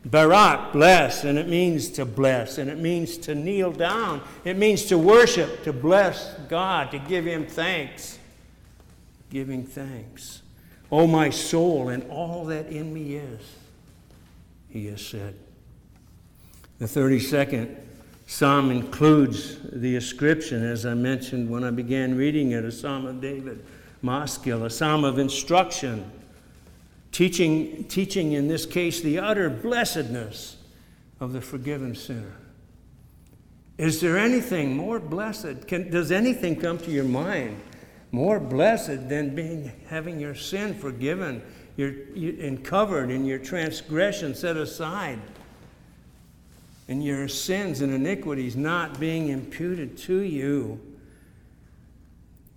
Barak, 0.05 0.73
bless, 0.73 1.23
and 1.23 1.37
it 1.37 1.47
means 1.47 1.89
to 1.91 2.03
bless, 2.03 2.57
and 2.57 2.69
it 2.69 2.77
means 2.77 3.17
to 3.19 3.35
kneel 3.35 3.71
down. 3.71 4.21
It 4.43 4.57
means 4.57 4.83
to 4.87 4.97
worship, 4.97 5.63
to 5.63 5.71
bless 5.71 6.33
God, 6.49 6.91
to 6.91 6.99
give 6.99 7.25
Him 7.25 7.45
thanks 7.45 8.19
giving 9.33 9.65
thanks. 9.65 10.43
O 10.91 10.99
oh, 10.99 11.07
my 11.07 11.31
soul, 11.31 11.89
and 11.89 12.03
all 12.09 12.45
that 12.45 12.67
in 12.67 12.93
me 12.93 13.15
is, 13.15 13.41
he 14.69 14.85
has 14.85 15.03
said. 15.03 15.35
The 16.77 16.85
32nd 16.85 17.75
psalm 18.27 18.69
includes 18.69 19.57
the 19.71 19.95
ascription, 19.95 20.63
as 20.63 20.85
I 20.85 20.93
mentioned 20.93 21.49
when 21.49 21.63
I 21.63 21.71
began 21.71 22.15
reading 22.15 22.51
it, 22.51 22.63
a 22.63 22.71
psalm 22.71 23.07
of 23.07 23.21
David, 23.21 23.65
Maskil, 24.03 24.65
a 24.65 24.69
psalm 24.69 25.03
of 25.03 25.17
instruction, 25.17 26.11
teaching, 27.11 27.85
teaching 27.85 28.33
in 28.33 28.47
this 28.47 28.67
case 28.67 29.01
the 29.01 29.17
utter 29.17 29.49
blessedness 29.49 30.57
of 31.19 31.33
the 31.33 31.41
forgiven 31.41 31.95
sinner. 31.95 32.35
Is 33.79 33.99
there 33.99 34.17
anything 34.17 34.77
more 34.77 34.99
blessed? 34.99 35.67
Can, 35.67 35.89
does 35.89 36.11
anything 36.11 36.55
come 36.55 36.77
to 36.77 36.91
your 36.91 37.05
mind 37.05 37.59
more 38.13 38.39
blessed 38.39 39.09
than 39.09 39.33
being 39.33 39.71
having 39.87 40.19
your 40.19 40.35
sin 40.35 40.73
forgiven 40.75 41.41
your, 41.75 41.91
you, 42.13 42.37
and 42.39 42.63
covered 42.63 43.09
and 43.09 43.27
your 43.27 43.39
transgression 43.39 44.35
set 44.35 44.55
aside 44.55 45.19
and 46.87 47.03
your 47.03 47.27
sins 47.27 47.81
and 47.81 47.91
iniquities 47.91 48.55
not 48.55 48.99
being 48.99 49.29
imputed 49.29 49.97
to 49.97 50.19
you 50.19 50.79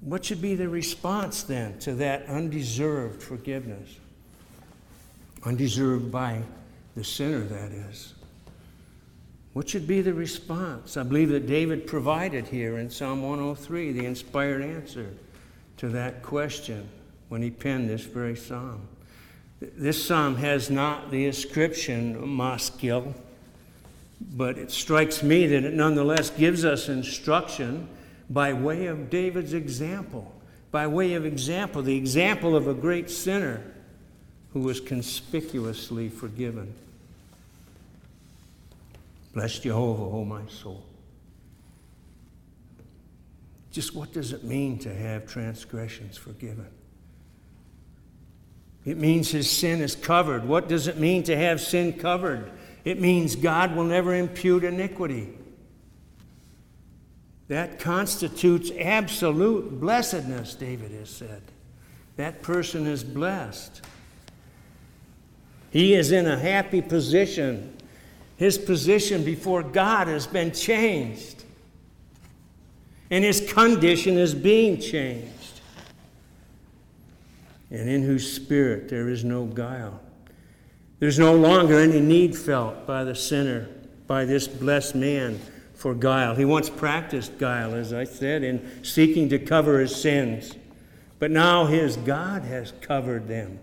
what 0.01 0.27
should 0.27 0.43
be 0.43 0.55
the 0.55 0.69
response 0.69 1.43
then 1.43 1.79
to 1.81 1.95
that 1.95 2.27
undeserved 2.27 3.23
forgiveness? 3.23 3.97
Undeserved 5.43 6.13
by 6.13 6.43
the 6.95 7.03
sinner 7.03 7.41
that 7.41 7.73
is. 7.73 8.15
What 9.55 9.71
should 9.71 9.87
be 9.87 10.03
the 10.03 10.13
response? 10.13 10.99
I 10.99 11.03
believe 11.03 11.31
that 11.31 11.47
david 11.47 11.87
provided 11.87 12.47
here 12.47 12.77
in 12.77 12.91
psalm 12.91 13.23
103 13.23 13.93
the 13.93 14.05
inspired 14.05 14.63
answer 14.63 15.15
to 15.79 15.89
that 15.91 16.23
question 16.23 16.89
when 17.29 17.43
he 17.43 17.51
penned 17.51 17.89
this 17.89 18.03
very 18.03 18.37
psalm. 18.37 18.87
This 19.61 20.05
psalm 20.05 20.37
has 20.37 20.71
not 20.71 21.11
the 21.11 21.27
inscription 21.27 22.37
Maskil, 22.37 23.15
but 24.21 24.59
it 24.59 24.71
strikes 24.71 25.23
me 25.23 25.47
that 25.47 25.65
it 25.65 25.75
nonetheless 25.75 26.31
gives 26.31 26.65
us 26.65 26.89
instruction 26.89 27.89
by 28.29 28.53
way 28.53 28.87
of 28.87 29.11
David's 29.11 29.55
example, 29.55 30.33
by 30.71 30.87
way 30.87 31.15
of 31.15 31.25
example, 31.25 31.83
the 31.83 31.97
example 31.97 32.57
of 32.57 32.67
a 32.67 32.75
great 32.75 33.11
sinner 33.11 33.63
who 34.53 34.61
was 34.61 34.81
conspicuously 34.81 36.09
forgiven. 36.09 36.73
Bless 39.35 39.59
Jehovah, 39.59 40.17
O 40.17 40.25
my 40.25 40.41
soul. 40.49 40.83
Just 43.77 43.95
what 43.95 44.11
does 44.11 44.33
it 44.33 44.43
mean 44.43 44.79
to 44.79 44.95
have 44.95 45.27
transgressions 45.27 46.17
forgiven? 46.17 46.71
It 48.87 48.97
means 48.97 49.31
his 49.31 49.51
sin 49.51 49.83
is 49.83 49.95
covered. 49.95 50.47
What 50.47 50.67
does 50.67 50.87
it 50.87 50.97
mean 50.97 51.25
to 51.25 51.37
have 51.37 51.61
sin 51.61 51.93
covered? 51.93 52.51
It 52.87 52.99
means 53.03 53.37
God 53.37 53.77
will 53.77 53.85
never 53.85 54.15
impute 54.15 54.65
iniquity. 54.65 55.29
That 57.49 57.79
constitutes 57.79 58.71
absolute 58.81 59.79
blessedness, 59.79 60.55
David 60.55 60.93
has 60.93 61.11
said. 61.11 61.43
That 62.17 62.41
person 62.41 62.87
is 62.87 63.05
blessed. 63.05 63.83
He 65.69 65.93
is 65.93 66.13
in 66.13 66.27
a 66.27 66.39
happy 66.39 66.81
position. 66.81 67.77
His 68.39 68.57
position 68.57 69.23
before 69.23 69.63
God 69.63 70.09
has 70.09 70.27
been 70.27 70.53
changed 70.53 71.43
and 73.11 73.25
his 73.25 73.53
condition 73.53 74.17
is 74.17 74.35
being 74.35 74.81
changed. 74.81 75.61
And 77.71 77.89
in 77.89 78.03
whose 78.03 78.33
spirit 78.33 78.89
there 78.89 79.09
is 79.09 79.25
no 79.25 79.45
guile. 79.45 80.01
There's 80.99 81.19
no 81.19 81.35
longer 81.35 81.79
any 81.79 82.01
need 82.01 82.37
felt 82.37 82.87
by 82.87 83.05
the 83.05 83.15
sinner, 83.15 83.69
by 84.07 84.25
this 84.25 84.49
blessed 84.49 84.95
man, 84.95 85.41
for 85.75 85.95
guile. 85.95 86.35
He 86.35 86.45
once 86.45 86.71
practiced 86.71 87.39
guile, 87.39 87.75
as 87.75 87.93
I 87.93 88.05
said, 88.05 88.43
in 88.43 88.83
seeking 88.83 89.29
to 89.29 89.39
cover 89.39 89.81
his 89.81 89.95
sins. 89.95 90.55
But 91.19 91.31
now 91.31 91.67
his 91.67 91.97
God 91.97 92.43
has 92.45 92.73
covered 92.81 93.29
them. 93.29 93.59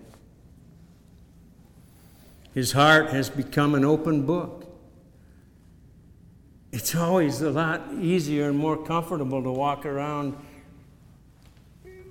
His 2.53 2.73
heart 2.73 3.09
has 3.09 3.29
become 3.29 3.73
an 3.73 3.83
open 3.83 4.25
book. 4.25 4.72
It's 6.73 6.95
always 6.95 7.39
a 7.43 7.51
lot 7.51 7.83
easier 8.01 8.49
and 8.49 8.57
more 8.57 8.75
comfortable 8.75 9.43
to 9.43 9.51
walk 9.51 9.85
around 9.85 10.35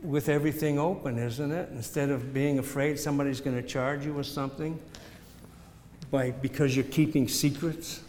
with 0.04 0.28
everything 0.28 0.78
open, 0.78 1.18
isn't 1.18 1.50
it? 1.50 1.70
Instead 1.72 2.10
of 2.10 2.32
being 2.32 2.60
afraid 2.60 2.96
somebody's 2.96 3.40
going 3.40 3.60
to 3.60 3.68
charge 3.68 4.06
you 4.06 4.12
with 4.12 4.26
something 4.26 4.78
by, 6.12 6.30
because 6.30 6.76
you're 6.76 6.84
keeping 6.84 7.26
secrets. 7.26 8.02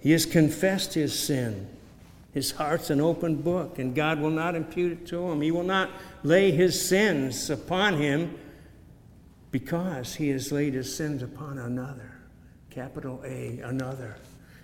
He 0.00 0.12
has 0.12 0.24
confessed 0.26 0.94
his 0.94 1.18
sin. 1.18 1.66
His 2.32 2.52
heart's 2.52 2.90
an 2.90 3.00
open 3.00 3.42
book, 3.42 3.80
and 3.80 3.96
God 3.96 4.20
will 4.20 4.30
not 4.30 4.54
impute 4.54 4.92
it 4.92 5.06
to 5.08 5.28
him. 5.28 5.40
He 5.40 5.50
will 5.50 5.64
not 5.64 5.90
lay 6.22 6.52
his 6.52 6.80
sins 6.80 7.50
upon 7.50 7.94
him 7.94 8.38
because 9.50 10.14
he 10.14 10.28
has 10.28 10.52
laid 10.52 10.74
his 10.74 10.94
sins 10.94 11.20
upon 11.20 11.58
another 11.58 12.13
capital 12.74 13.22
A, 13.24 13.60
another. 13.60 14.16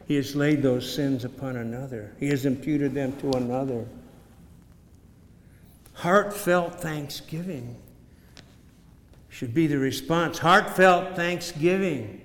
He 0.07 0.17
has 0.17 0.35
laid 0.35 0.63
those 0.63 0.93
sins 0.93 1.25
upon 1.25 1.57
another, 1.57 2.13
He 2.19 2.29
has 2.29 2.45
imputed 2.45 2.95
them 2.95 3.17
to 3.21 3.31
another. 3.33 3.87
Heartfelt 5.95 6.81
thanksgiving 6.81 7.77
should 9.29 9.55
be 9.55 9.67
the 9.67 9.79
response. 9.79 10.39
Heartfelt 10.39 11.15
thanksgiving 11.15 12.23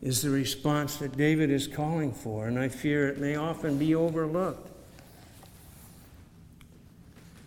is 0.00 0.22
the 0.22 0.30
response 0.30 0.96
that 0.96 1.16
David 1.16 1.50
is 1.50 1.66
calling 1.66 2.12
for, 2.12 2.46
and 2.46 2.58
I 2.58 2.68
fear 2.68 3.08
it 3.08 3.18
may 3.18 3.34
often 3.34 3.76
be 3.76 3.94
overlooked. 3.94 4.70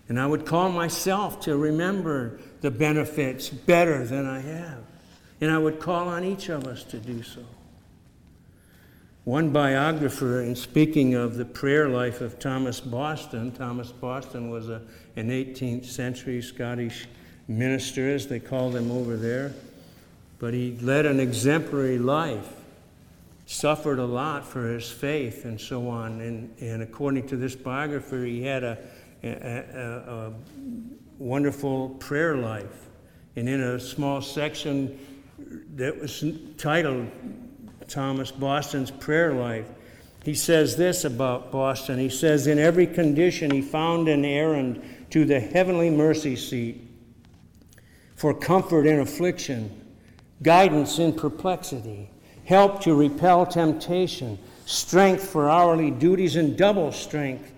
And 0.10 0.20
I 0.20 0.28
would 0.28 0.46
call 0.46 0.70
myself 0.72 1.40
to 1.42 1.56
remember 1.56 2.40
the 2.60 2.70
benefits 2.70 3.50
better 3.50 4.06
than 4.06 4.28
I 4.28 4.42
have 4.42 4.91
And 5.42 5.50
I 5.50 5.58
would 5.58 5.80
call 5.80 6.08
on 6.08 6.24
each 6.24 6.50
of 6.50 6.68
us 6.68 6.84
to 6.86 6.98
do 6.98 7.24
so. 7.24 7.44
One 9.24 9.50
biographer, 9.50 10.42
in 10.42 10.56
speaking 10.56 11.16
of 11.16 11.36
the 11.36 11.46
prayer 11.46 11.90
life 11.90 12.22
of 12.22 12.40
Thomas 12.40 12.80
Boston, 12.80 13.52
Thomas 13.52 13.92
Boston 13.92 14.50
was 14.50 14.70
a, 14.70 14.82
an 15.16 15.30
18th 15.30 15.86
century 15.86 16.42
Scottish 16.42 17.08
minister, 17.48 18.10
as 18.10 18.28
they 18.28 18.40
called 18.40 18.76
him 18.76 18.92
over 18.92 19.18
there, 19.18 19.54
but 20.40 20.54
he 20.54 20.78
led 20.82 21.06
an 21.06 21.20
exemplary 21.20 22.00
life, 22.00 22.52
suffered 23.46 24.00
a 24.00 24.06
lot 24.06 24.44
for 24.46 24.68
his 24.68 24.90
faith, 24.90 25.46
and 25.46 25.60
so 25.60 25.88
on. 25.88 26.20
And, 26.22 26.56
and 26.60 26.82
according 26.82 27.28
to 27.28 27.38
this 27.38 27.56
biographer, 27.56 28.24
he 28.26 28.42
had 28.42 28.64
a, 28.64 28.78
a, 29.24 29.28
a 29.30 30.34
wonderful 31.20 31.90
prayer 31.90 32.38
life. 32.38 32.88
And 33.36 33.48
in 33.48 33.62
a 33.62 33.80
small 33.80 34.22
section 34.22 34.98
that 35.76 36.00
was 36.00 36.24
titled 36.58 37.10
Thomas 37.88 38.32
Boston's 38.32 38.92
prayer 38.92 39.34
life. 39.34 39.66
He 40.24 40.36
says 40.36 40.78
this 40.78 41.04
about 41.04 41.52
Boston. 41.52 41.98
He 42.00 42.10
says, 42.10 42.48
In 42.48 42.60
every 42.60 42.88
condition, 42.88 43.52
he 43.52 43.62
found 43.62 44.08
an 44.08 44.24
errand 44.24 44.82
to 45.10 45.26
the 45.26 45.40
heavenly 45.40 45.90
mercy 45.90 46.36
seat 46.36 46.88
for 48.16 48.34
comfort 48.34 48.86
in 48.86 49.00
affliction, 49.00 49.96
guidance 50.44 51.00
in 51.00 51.14
perplexity, 51.14 52.10
help 52.46 52.82
to 52.82 52.94
repel 52.94 53.46
temptation, 53.46 54.38
strength 54.66 55.28
for 55.28 55.50
hourly 55.50 55.90
duties, 55.90 56.36
and 56.36 56.56
double 56.56 56.92
strength 56.92 57.52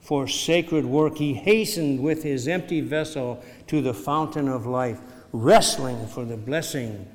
for 0.00 0.28
sacred 0.28 0.84
work. 0.84 1.16
He 1.18 1.34
hastened 1.34 2.00
with 2.00 2.22
his 2.22 2.46
empty 2.46 2.80
vessel 2.80 3.42
to 3.66 3.82
the 3.82 3.94
fountain 3.94 4.48
of 4.48 4.66
life, 4.66 5.00
wrestling 5.32 6.06
for 6.06 6.24
the 6.24 6.36
blessing 6.36 7.08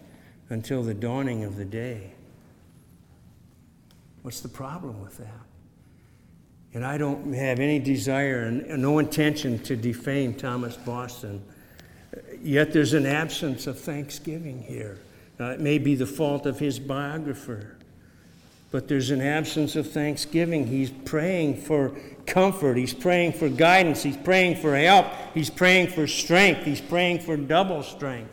until 0.50 0.84
the 0.84 0.94
dawning 0.94 1.44
of 1.44 1.56
the 1.56 1.65
day. 1.65 2.12
What's 4.22 4.41
the 4.41 4.50
problem 4.50 5.01
with 5.01 5.18
that? 5.18 5.46
And 6.74 6.86
I 6.86 6.98
don't 6.98 7.34
have 7.34 7.60
any 7.60 7.79
desire 7.79 8.41
and 8.44 8.82
no 8.82 9.00
intention 9.00 9.60
to 9.63 9.75
defame 9.75 10.34
Thomas 10.36 10.75
Boston. 10.75 11.44
Yet 12.41 12.74
there's 12.74 12.94
an 12.94 13.06
absence 13.06 13.65
of 13.65 13.79
thanksgiving 13.79 14.62
here. 14.62 15.00
Now, 15.39 15.51
it 15.51 15.60
may 15.60 15.77
be 15.77 15.96
the 15.96 16.06
fault 16.06 16.46
of 16.46 16.60
his 16.60 16.79
biographer, 16.79 17.77
but 18.72 18.88
there's 18.88 19.10
an 19.10 19.22
absence 19.22 19.75
of 19.75 19.89
thanksgiving. 19.89 20.68
He's 20.68 20.91
praying 20.91 21.62
for 21.62 21.96
comfort, 22.25 22.77
he's 22.77 22.94
praying 22.94 23.34
for 23.34 23.50
guidance, 23.50 24.03
he's 24.03 24.18
praying 24.18 24.58
for 24.58 24.75
help, 24.75 25.08
he's 25.34 25.50
praying 25.50 25.88
for 25.88 26.06
strength, 26.06 26.65
he's 26.65 26.82
praying 26.82 27.20
for 27.20 27.38
double 27.38 27.82
strength. 27.82 28.29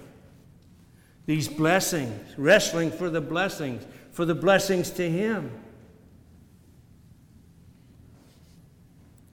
These 1.27 1.49
blessings, 1.49 2.35
wrestling 2.39 2.91
for 2.91 3.11
the 3.11 3.21
blessings, 3.21 3.85
for 4.13 4.25
the 4.25 4.35
blessings 4.35 4.91
to 4.91 5.11
him. 5.11 5.51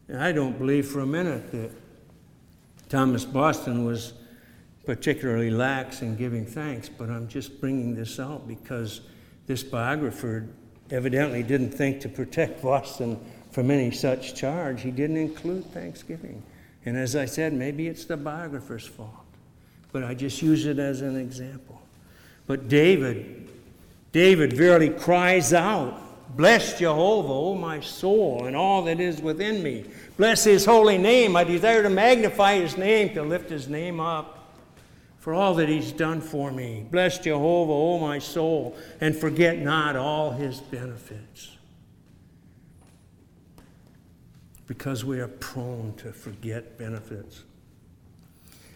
And 0.07 0.21
I 0.21 0.31
don't 0.31 0.57
believe 0.57 0.87
for 0.87 0.99
a 0.99 1.05
minute 1.05 1.51
that 1.51 1.71
Thomas 2.89 3.25
Boston 3.25 3.85
was 3.85 4.13
particularly 4.85 5.49
lax 5.49 6.01
in 6.01 6.15
giving 6.15 6.45
thanks, 6.45 6.89
but 6.89 7.09
I'm 7.09 7.27
just 7.27 7.61
bringing 7.61 7.95
this 7.95 8.19
out 8.19 8.47
because 8.47 9.01
this 9.45 9.63
biographer 9.63 10.49
evidently 10.91 11.43
didn't 11.43 11.71
think 11.71 12.01
to 12.01 12.09
protect 12.09 12.61
Boston 12.61 13.23
from 13.51 13.71
any 13.71 13.91
such 13.91 14.35
charge. 14.35 14.81
He 14.81 14.91
didn't 14.91 15.17
include 15.17 15.65
thanksgiving. 15.73 16.43
And 16.85 16.97
as 16.97 17.15
I 17.15 17.25
said, 17.25 17.53
maybe 17.53 17.87
it's 17.87 18.05
the 18.05 18.17
biographer's 18.17 18.85
fault, 18.85 19.25
but 19.91 20.03
I 20.03 20.13
just 20.15 20.41
use 20.41 20.65
it 20.65 20.79
as 20.79 21.01
an 21.01 21.15
example. 21.15 21.82
But 22.47 22.67
David, 22.67 23.49
David 24.11 24.53
verily 24.53 24.89
cries 24.89 25.53
out 25.53 25.99
Bless 26.35 26.79
Jehovah, 26.79 27.31
O 27.31 27.55
my 27.55 27.79
soul, 27.79 28.45
and 28.45 28.55
all 28.55 28.83
that 28.83 28.99
is 28.99 29.21
within 29.21 29.61
me. 29.61 29.85
Bless 30.17 30.43
his 30.43 30.65
holy 30.65 30.97
name. 30.97 31.35
I 31.35 31.43
desire 31.43 31.83
to 31.83 31.89
magnify 31.89 32.55
his 32.55 32.75
name, 32.75 33.13
to 33.13 33.21
lift 33.21 33.49
his 33.49 33.67
name 33.67 33.99
up 33.99 34.39
for 35.19 35.33
all 35.33 35.53
that 35.55 35.69
he's 35.69 35.91
done 35.91 36.19
for 36.19 36.51
me. 36.51 36.85
Bless 36.91 37.19
Jehovah, 37.19 37.71
O 37.71 37.99
my 37.99 38.19
soul, 38.19 38.75
and 38.99 39.15
forget 39.15 39.59
not 39.59 39.95
all 39.95 40.31
his 40.31 40.59
benefits. 40.59 41.55
Because 44.65 45.05
we 45.05 45.19
are 45.19 45.27
prone 45.27 45.93
to 45.97 46.11
forget 46.11 46.77
benefits. 46.77 47.43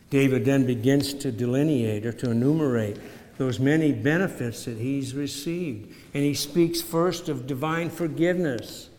David 0.09 0.45
then 0.45 0.65
begins 0.65 1.13
to 1.15 1.31
delineate 1.31 2.05
or 2.05 2.13
to 2.13 2.31
enumerate 2.31 2.97
those 3.37 3.59
many 3.59 3.91
benefits 3.91 4.65
that 4.65 4.77
he's 4.77 5.13
received. 5.13 5.93
And 6.13 6.23
he 6.23 6.33
speaks 6.33 6.81
first 6.81 7.29
of 7.29 7.47
divine 7.47 7.89
forgiveness. 7.89 8.89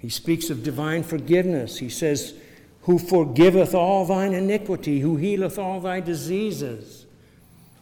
He 0.00 0.08
speaks 0.08 0.50
of 0.50 0.62
divine 0.62 1.02
forgiveness. 1.02 1.78
He 1.78 1.88
says, 1.88 2.34
Who 2.82 2.98
forgiveth 2.98 3.74
all 3.74 4.04
thine 4.04 4.32
iniquity, 4.32 5.00
who 5.00 5.16
healeth 5.16 5.58
all 5.58 5.80
thy 5.80 6.00
diseases. 6.00 7.06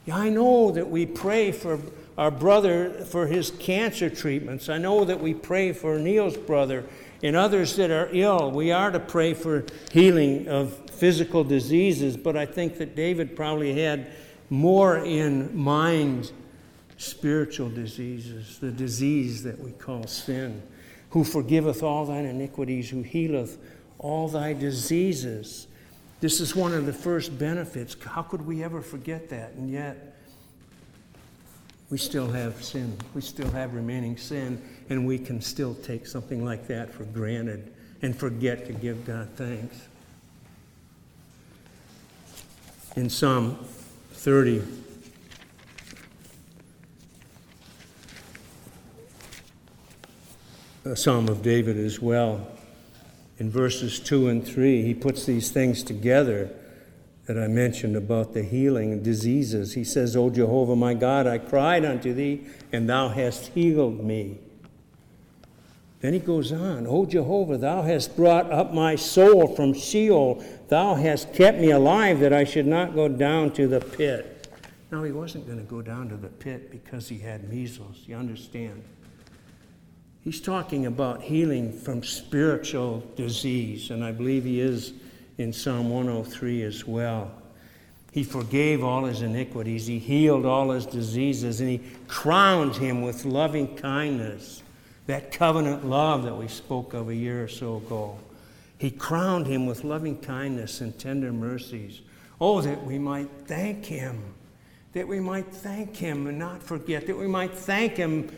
Yeah, 0.05 0.17
I 0.17 0.29
know 0.29 0.73
that 0.73 0.91
we 0.91 1.07
pray 1.07 1.53
for 1.53 1.79
our 2.19 2.31
brother 2.31 2.91
for 3.07 3.27
his 3.27 3.51
cancer 3.53 4.11
treatments. 4.11 4.69
I 4.69 4.79
know 4.79 5.05
that 5.05 5.21
we 5.21 5.35
pray 5.35 5.73
for 5.73 5.99
Neil's 5.99 6.37
brother 6.37 6.85
and 7.23 7.37
others 7.37 7.77
that 7.77 7.91
are 7.91 8.09
ill. 8.13 8.51
We 8.51 8.73
are 8.73 8.91
to 8.91 9.01
pray 9.01 9.35
for 9.35 9.65
healing 9.93 10.49
of 10.49 10.91
physical 10.91 11.45
diseases, 11.45 12.17
but 12.17 12.37
I 12.37 12.47
think 12.47 12.79
that 12.79 12.97
David 12.97 13.37
probably 13.37 13.81
had 13.81 14.13
more 14.53 14.99
in 14.99 15.57
mind 15.57 16.31
spiritual 16.99 17.71
diseases, 17.71 18.59
the 18.59 18.71
disease 18.71 19.43
that 19.43 19.59
we 19.59 19.71
call 19.73 20.07
sin, 20.07 20.63
who 21.09 21.25
forgiveth 21.25 21.83
all 21.83 22.05
thine 22.05 22.27
iniquities, 22.27 22.91
who 22.91 23.01
healeth 23.01 23.57
all 23.99 24.29
thy 24.29 24.53
diseases. 24.53 25.69
This 26.21 26.39
is 26.39 26.55
one 26.55 26.75
of 26.75 26.85
the 26.85 26.93
first 26.93 27.39
benefits. 27.39 27.97
How 28.05 28.21
could 28.21 28.47
we 28.47 28.63
ever 28.63 28.83
forget 28.83 29.31
that? 29.31 29.53
And 29.53 29.71
yet, 29.71 30.17
we 31.89 31.97
still 31.97 32.29
have 32.31 32.63
sin. 32.63 32.95
We 33.15 33.23
still 33.23 33.51
have 33.53 33.73
remaining 33.73 34.19
sin, 34.19 34.63
and 34.91 35.07
we 35.07 35.19
can 35.19 35.41
still 35.41 35.75
take 35.77 36.07
something 36.07 36.45
like 36.45 36.67
that 36.67 36.93
for 36.93 37.05
granted 37.05 37.73
and 38.03 38.15
forget 38.15 38.67
to 38.67 38.75
give 38.75 39.07
God 39.07 39.31
thanks. 39.35 39.81
In 42.97 43.09
Psalm 43.09 43.59
30. 44.23 44.63
A 50.85 50.95
Psalm 50.95 51.29
of 51.29 51.43
David 51.43 51.77
as 51.77 51.99
well. 51.99 52.47
In 53.39 53.51
verses 53.51 53.99
2 53.99 54.29
and 54.29 54.47
3, 54.47 54.83
he 54.83 54.95
puts 54.95 55.27
these 55.27 55.51
things 55.51 55.83
together 55.83 56.55
that 57.27 57.37
I 57.37 57.49
mentioned 57.49 57.97
about 57.97 58.33
the 58.33 58.45
healing 58.45 59.03
diseases. 59.03 59.75
He 59.75 59.83
says, 59.83 60.15
O 60.15 60.31
Jehovah 60.31 60.77
my 60.77 60.95
God, 60.95 61.27
I 61.27 61.39
cried 61.39 61.85
unto 61.85 62.15
thee, 62.15 62.47
and 62.71 62.89
thou 62.89 63.09
hast 63.09 63.49
healed 63.49 64.05
me. 64.05 64.39
Then 66.03 66.15
he 66.15 66.19
goes 66.19 66.51
on, 66.51 66.85
O 66.89 67.07
Jehovah, 67.07 67.57
thou 67.57 67.83
hast 67.83 68.17
brought 68.17 68.51
up 68.51 68.75
my 68.75 68.97
soul 68.97 69.55
from 69.55 69.73
Sheol. 69.73 70.45
Thou 70.67 70.97
hast 70.97 71.33
kept 71.33 71.59
me 71.59 71.71
alive 71.71 72.19
that 72.19 72.33
I 72.33 72.43
should 72.43 72.67
not 72.67 72.93
go 72.93 73.07
down 73.07 73.53
to 73.53 73.69
the 73.69 73.79
pit. 73.79 74.49
Now, 74.91 75.05
he 75.05 75.13
wasn't 75.13 75.47
going 75.47 75.59
to 75.59 75.65
go 75.65 75.81
down 75.81 76.09
to 76.09 76.17
the 76.17 76.29
pit 76.29 76.73
because 76.73 77.09
he 77.09 77.19
had 77.19 77.49
measles. 77.49 78.03
You 78.07 78.17
understand? 78.17 78.83
He's 80.25 80.41
talking 80.41 80.87
about 80.87 81.23
healing 81.23 81.73
from 81.73 82.03
spiritual 82.03 83.05
disease, 83.15 83.91
and 83.91 84.05
I 84.05 84.11
believe 84.11 84.43
he 84.43 84.61
is 84.61 84.95
in 85.39 85.53
Psalm 85.53 85.89
103 85.89 86.65
as 86.65 86.85
well. 86.85 87.31
He 88.11 88.25
forgave 88.25 88.83
all 88.83 89.05
his 89.05 89.23
iniquities, 89.23 89.87
he 89.87 90.01
healed 90.01 90.47
all 90.47 90.71
his 90.71 90.85
diseases, 90.85 91.61
and 91.61 91.71
he 91.71 91.81
crowned 92.09 92.75
him 92.75 93.03
with 93.03 93.25
loving 93.25 93.77
kindness 93.77 94.62
that 95.07 95.33
covenant 95.33 95.85
love 95.85 96.25
that 96.25 96.37
we 96.37 96.49
spoke 96.49 96.95
of 96.95 97.09
a 97.09 97.15
year 97.15 97.45
or 97.45 97.49
so 97.49 97.77
ago. 97.77 98.19
He 98.79 98.91
crowned 98.91 99.47
him 99.47 99.67
with 99.67 99.85
loving 99.85 100.19
kindness 100.19 100.81
and 100.81 100.99
tender 100.99 101.33
mercies. 101.33 102.01
Oh, 102.41 102.61
that 102.61 102.85
we 102.85 102.99
might 102.99 103.29
thank 103.47 103.85
him, 103.85 104.21
that 104.93 105.07
we 105.07 105.21
might 105.21 105.47
thank 105.47 105.97
him 105.97 106.27
and 106.27 106.39
not 106.39 106.63
forget, 106.63 107.07
that 107.07 107.17
we 107.17 107.29
might 107.29 107.55
thank 107.55 107.97
him 107.97 108.31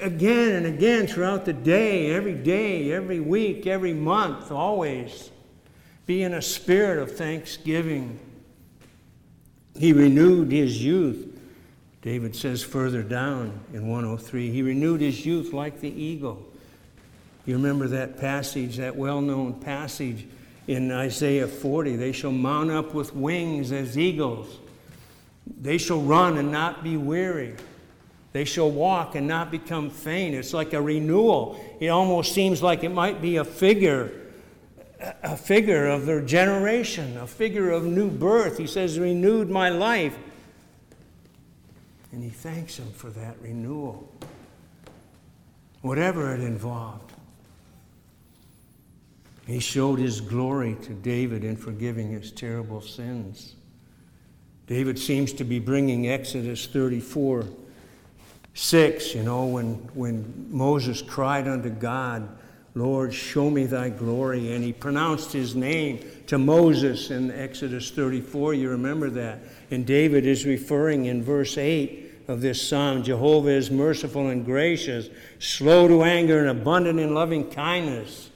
again 0.00 0.56
and 0.56 0.66
again 0.66 1.06
throughout 1.06 1.44
the 1.44 1.52
day, 1.52 2.10
every 2.10 2.34
day, 2.34 2.92
every 2.92 3.20
week, 3.20 3.66
every 3.66 3.94
month, 3.94 4.52
always. 4.52 5.30
Be 6.06 6.22
in 6.22 6.34
a 6.34 6.42
spirit 6.42 6.98
of 6.98 7.16
thanksgiving. 7.16 8.18
He 9.78 9.92
renewed 9.92 10.52
his 10.52 10.82
youth 10.82 11.27
David 12.08 12.34
says 12.34 12.62
further 12.62 13.02
down 13.02 13.60
in 13.74 13.86
103, 13.86 14.50
he 14.50 14.62
renewed 14.62 15.02
his 15.02 15.26
youth 15.26 15.52
like 15.52 15.82
the 15.82 15.90
eagle. 15.90 16.42
You 17.44 17.56
remember 17.56 17.86
that 17.88 18.16
passage, 18.16 18.78
that 18.78 18.96
well 18.96 19.20
known 19.20 19.52
passage 19.52 20.26
in 20.68 20.90
Isaiah 20.90 21.46
40 21.46 21.96
they 21.96 22.12
shall 22.12 22.32
mount 22.32 22.70
up 22.70 22.94
with 22.94 23.14
wings 23.14 23.72
as 23.72 23.98
eagles. 23.98 24.56
They 25.60 25.76
shall 25.76 26.00
run 26.00 26.38
and 26.38 26.50
not 26.50 26.82
be 26.82 26.96
weary. 26.96 27.56
They 28.32 28.46
shall 28.46 28.70
walk 28.70 29.14
and 29.14 29.28
not 29.28 29.50
become 29.50 29.90
faint. 29.90 30.34
It's 30.34 30.54
like 30.54 30.72
a 30.72 30.80
renewal. 30.80 31.62
It 31.78 31.88
almost 31.88 32.32
seems 32.32 32.62
like 32.62 32.84
it 32.84 32.88
might 32.88 33.20
be 33.20 33.36
a 33.36 33.44
figure, 33.44 34.12
a 35.22 35.36
figure 35.36 35.84
of 35.84 36.06
their 36.06 36.22
generation, 36.22 37.18
a 37.18 37.26
figure 37.26 37.70
of 37.70 37.84
new 37.84 38.08
birth. 38.08 38.56
He 38.56 38.66
says, 38.66 38.98
renewed 38.98 39.50
my 39.50 39.68
life. 39.68 40.16
And 42.12 42.22
he 42.22 42.30
thanks 42.30 42.78
him 42.78 42.90
for 42.92 43.10
that 43.10 43.36
renewal, 43.40 44.10
whatever 45.82 46.34
it 46.34 46.40
involved. 46.40 47.12
He 49.46 49.60
showed 49.60 49.98
his 49.98 50.20
glory 50.20 50.76
to 50.82 50.92
David 50.92 51.44
in 51.44 51.56
forgiving 51.56 52.10
his 52.10 52.30
terrible 52.30 52.80
sins. 52.80 53.54
David 54.66 54.98
seems 54.98 55.32
to 55.34 55.44
be 55.44 55.58
bringing 55.58 56.08
Exodus 56.08 56.66
34 56.66 57.46
6, 58.54 59.14
you 59.14 59.22
know, 59.22 59.46
when, 59.46 59.74
when 59.94 60.48
Moses 60.50 61.00
cried 61.00 61.46
unto 61.46 61.70
God, 61.70 62.28
Lord, 62.78 63.12
show 63.12 63.50
me 63.50 63.66
thy 63.66 63.88
glory. 63.88 64.52
And 64.52 64.62
he 64.62 64.72
pronounced 64.72 65.32
his 65.32 65.56
name 65.56 66.00
to 66.28 66.38
Moses 66.38 67.10
in 67.10 67.32
Exodus 67.32 67.90
34. 67.90 68.54
You 68.54 68.70
remember 68.70 69.10
that. 69.10 69.40
And 69.72 69.84
David 69.84 70.24
is 70.24 70.46
referring 70.46 71.06
in 71.06 71.24
verse 71.24 71.58
8 71.58 72.04
of 72.28 72.40
this 72.40 72.66
psalm 72.66 73.02
Jehovah 73.02 73.50
is 73.50 73.70
merciful 73.70 74.28
and 74.28 74.44
gracious, 74.44 75.08
slow 75.40 75.88
to 75.88 76.04
anger, 76.04 76.38
and 76.38 76.50
abundant 76.50 77.00
in 77.00 77.14
loving 77.14 77.50
kindness. 77.50 78.30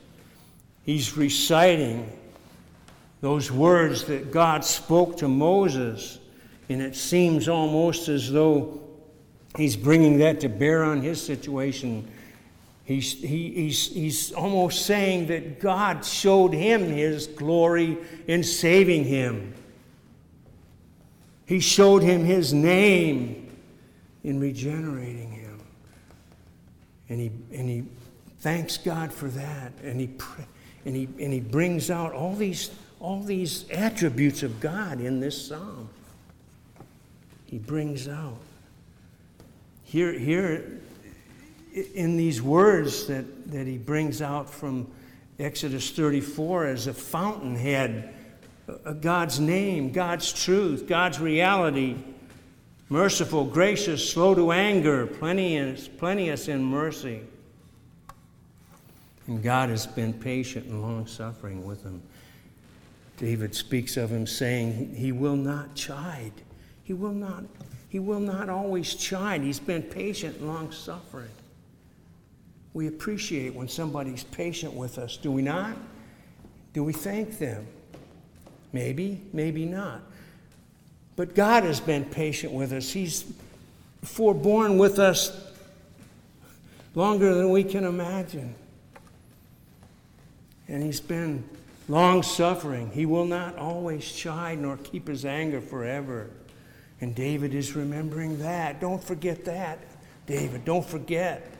He's 0.82 1.16
reciting 1.16 2.10
those 3.20 3.52
words 3.52 4.04
that 4.06 4.32
God 4.32 4.64
spoke 4.64 5.18
to 5.18 5.28
Moses. 5.28 6.18
And 6.68 6.82
it 6.82 6.96
seems 6.96 7.48
almost 7.48 8.08
as 8.08 8.32
though 8.32 8.80
he's 9.56 9.76
bringing 9.76 10.18
that 10.18 10.40
to 10.40 10.48
bear 10.48 10.82
on 10.82 11.00
his 11.00 11.24
situation. 11.24 12.08
He's, 12.84 13.12
he, 13.12 13.50
he's, 13.52 13.92
he's 13.92 14.32
almost 14.32 14.86
saying 14.86 15.26
that 15.28 15.60
God 15.60 16.04
showed 16.04 16.52
him 16.52 16.88
his 16.88 17.26
glory 17.28 17.96
in 18.26 18.42
saving 18.42 19.04
him. 19.04 19.54
He 21.46 21.60
showed 21.60 22.02
him 22.02 22.24
his 22.24 22.52
name 22.52 23.50
in 24.24 24.40
regenerating 24.40 25.30
him. 25.30 25.60
And 27.08 27.20
he, 27.20 27.30
and 27.56 27.68
he 27.68 27.84
thanks 28.40 28.78
God 28.78 29.12
for 29.12 29.28
that. 29.28 29.72
And 29.82 30.00
he, 30.00 30.10
and, 30.84 30.96
he, 30.96 31.08
and 31.20 31.32
he 31.32 31.40
brings 31.40 31.90
out 31.90 32.12
all 32.12 32.34
these, 32.34 32.70
all 32.98 33.22
these 33.22 33.68
attributes 33.70 34.42
of 34.42 34.60
God 34.60 35.00
in 35.00 35.20
this 35.20 35.48
psalm. 35.48 35.88
He 37.46 37.58
brings 37.58 38.08
out. 38.08 38.38
Here, 39.84 40.18
here 40.18 40.80
in 41.72 42.16
these 42.16 42.42
words 42.42 43.06
that, 43.06 43.50
that 43.50 43.66
he 43.66 43.78
brings 43.78 44.20
out 44.20 44.48
from 44.48 44.86
Exodus 45.38 45.90
34 45.90 46.66
as 46.66 46.86
a 46.86 46.94
fountainhead, 46.94 48.14
God's 49.00 49.40
name, 49.40 49.90
God's 49.90 50.32
truth, 50.32 50.86
God's 50.86 51.18
reality, 51.18 51.96
merciful, 52.88 53.44
gracious, 53.44 54.08
slow 54.08 54.34
to 54.34 54.52
anger, 54.52 55.06
plenteous, 55.06 55.88
plenteous 55.88 56.48
in 56.48 56.62
mercy. 56.62 57.20
And 59.26 59.42
God 59.42 59.70
has 59.70 59.86
been 59.86 60.12
patient 60.12 60.66
and 60.66 60.82
long 60.82 61.06
suffering 61.06 61.64
with 61.64 61.82
him. 61.82 62.02
David 63.16 63.54
speaks 63.54 63.96
of 63.96 64.10
him 64.10 64.26
saying, 64.26 64.94
He 64.94 65.12
will 65.12 65.36
not 65.36 65.74
chide. 65.74 66.32
He 66.82 66.92
will 66.92 67.12
not 67.12 67.44
he 67.88 67.98
will 67.98 68.20
not 68.20 68.48
always 68.48 68.94
chide. 68.94 69.42
He's 69.42 69.60
been 69.60 69.82
patient 69.82 70.38
and 70.38 70.48
long 70.48 70.72
suffering. 70.72 71.28
We 72.74 72.86
appreciate 72.86 73.54
when 73.54 73.68
somebody's 73.68 74.24
patient 74.24 74.72
with 74.72 74.98
us, 74.98 75.16
do 75.16 75.30
we 75.30 75.42
not? 75.42 75.76
Do 76.72 76.82
we 76.82 76.92
thank 76.92 77.38
them? 77.38 77.66
Maybe, 78.72 79.20
maybe 79.32 79.66
not. 79.66 80.00
But 81.16 81.34
God 81.34 81.64
has 81.64 81.80
been 81.80 82.06
patient 82.06 82.52
with 82.52 82.72
us. 82.72 82.90
He's 82.90 83.24
forborne 84.02 84.78
with 84.78 84.98
us 84.98 85.48
longer 86.94 87.34
than 87.34 87.50
we 87.50 87.64
can 87.64 87.84
imagine. 87.84 88.54
And 90.68 90.82
He's 90.82 91.00
been 91.00 91.44
long 91.88 92.22
suffering. 92.22 92.90
He 92.90 93.04
will 93.04 93.26
not 93.26 93.56
always 93.58 94.10
chide 94.10 94.58
nor 94.58 94.78
keep 94.78 95.08
His 95.08 95.26
anger 95.26 95.60
forever. 95.60 96.30
And 97.02 97.14
David 97.14 97.54
is 97.54 97.76
remembering 97.76 98.38
that. 98.38 98.80
Don't 98.80 99.02
forget 99.02 99.44
that, 99.44 99.80
David. 100.26 100.64
Don't 100.64 100.86
forget 100.86 101.51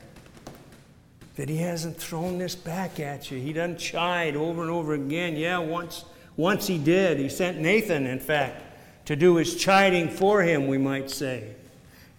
that 1.36 1.48
he 1.48 1.56
hasn't 1.56 1.96
thrown 1.96 2.38
this 2.38 2.54
back 2.54 3.00
at 3.00 3.30
you. 3.30 3.38
He 3.38 3.52
doesn't 3.52 3.78
chide 3.78 4.36
over 4.36 4.62
and 4.62 4.70
over 4.70 4.94
again. 4.94 5.36
Yeah, 5.36 5.58
once, 5.58 6.04
once 6.36 6.66
he 6.66 6.78
did. 6.78 7.18
He 7.18 7.28
sent 7.28 7.58
Nathan, 7.58 8.06
in 8.06 8.20
fact, 8.20 8.62
to 9.06 9.16
do 9.16 9.36
his 9.36 9.56
chiding 9.56 10.08
for 10.08 10.42
him, 10.42 10.66
we 10.66 10.78
might 10.78 11.10
say. 11.10 11.54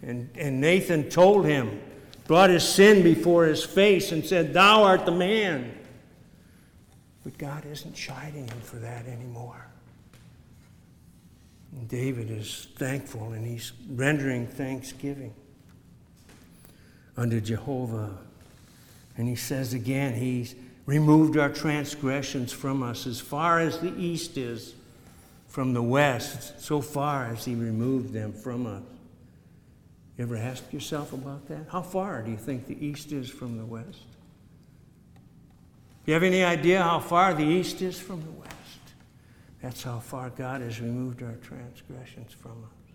And, 0.01 0.29
and 0.35 0.59
Nathan 0.59 1.09
told 1.09 1.45
him, 1.45 1.79
brought 2.25 2.49
his 2.49 2.67
sin 2.67 3.03
before 3.03 3.45
his 3.45 3.63
face, 3.63 4.11
and 4.11 4.25
said, 4.25 4.53
Thou 4.53 4.83
art 4.83 5.05
the 5.05 5.11
man. 5.11 5.77
But 7.23 7.37
God 7.37 7.65
isn't 7.65 7.93
chiding 7.93 8.47
him 8.47 8.59
for 8.61 8.77
that 8.77 9.05
anymore. 9.05 9.67
And 11.71 11.87
David 11.87 12.29
is 12.29 12.67
thankful 12.75 13.33
and 13.33 13.45
he's 13.45 13.71
rendering 13.89 14.45
thanksgiving 14.45 15.33
unto 17.17 17.41
Jehovah. 17.41 18.17
And 19.17 19.27
he 19.27 19.35
says 19.35 19.73
again, 19.73 20.13
He's 20.15 20.55
removed 20.85 21.37
our 21.37 21.49
transgressions 21.49 22.51
from 22.51 22.83
us 22.83 23.07
as 23.07 23.19
far 23.19 23.59
as 23.59 23.79
the 23.79 23.93
east 23.97 24.37
is 24.37 24.73
from 25.47 25.73
the 25.73 25.83
west, 25.83 26.59
so 26.59 26.81
far 26.81 27.27
as 27.27 27.45
He 27.45 27.55
removed 27.55 28.11
them 28.11 28.33
from 28.33 28.65
us. 28.65 28.83
You 30.17 30.25
ever 30.25 30.37
ask 30.37 30.71
yourself 30.71 31.13
about 31.13 31.47
that? 31.47 31.65
How 31.69 31.81
far 31.81 32.21
do 32.21 32.31
you 32.31 32.37
think 32.37 32.67
the 32.67 32.85
east 32.85 33.11
is 33.11 33.29
from 33.29 33.57
the 33.57 33.65
west? 33.65 34.05
You 36.05 36.13
have 36.13 36.23
any 36.23 36.43
idea 36.43 36.81
how 36.81 36.99
far 36.99 37.33
the 37.33 37.45
east 37.45 37.81
is 37.81 37.99
from 37.99 38.21
the 38.21 38.31
west? 38.31 38.53
That's 39.61 39.81
how 39.81 39.99
far 39.99 40.29
God 40.29 40.61
has 40.61 40.81
removed 40.81 41.23
our 41.23 41.35
transgressions 41.41 42.33
from 42.33 42.51
us. 42.63 42.93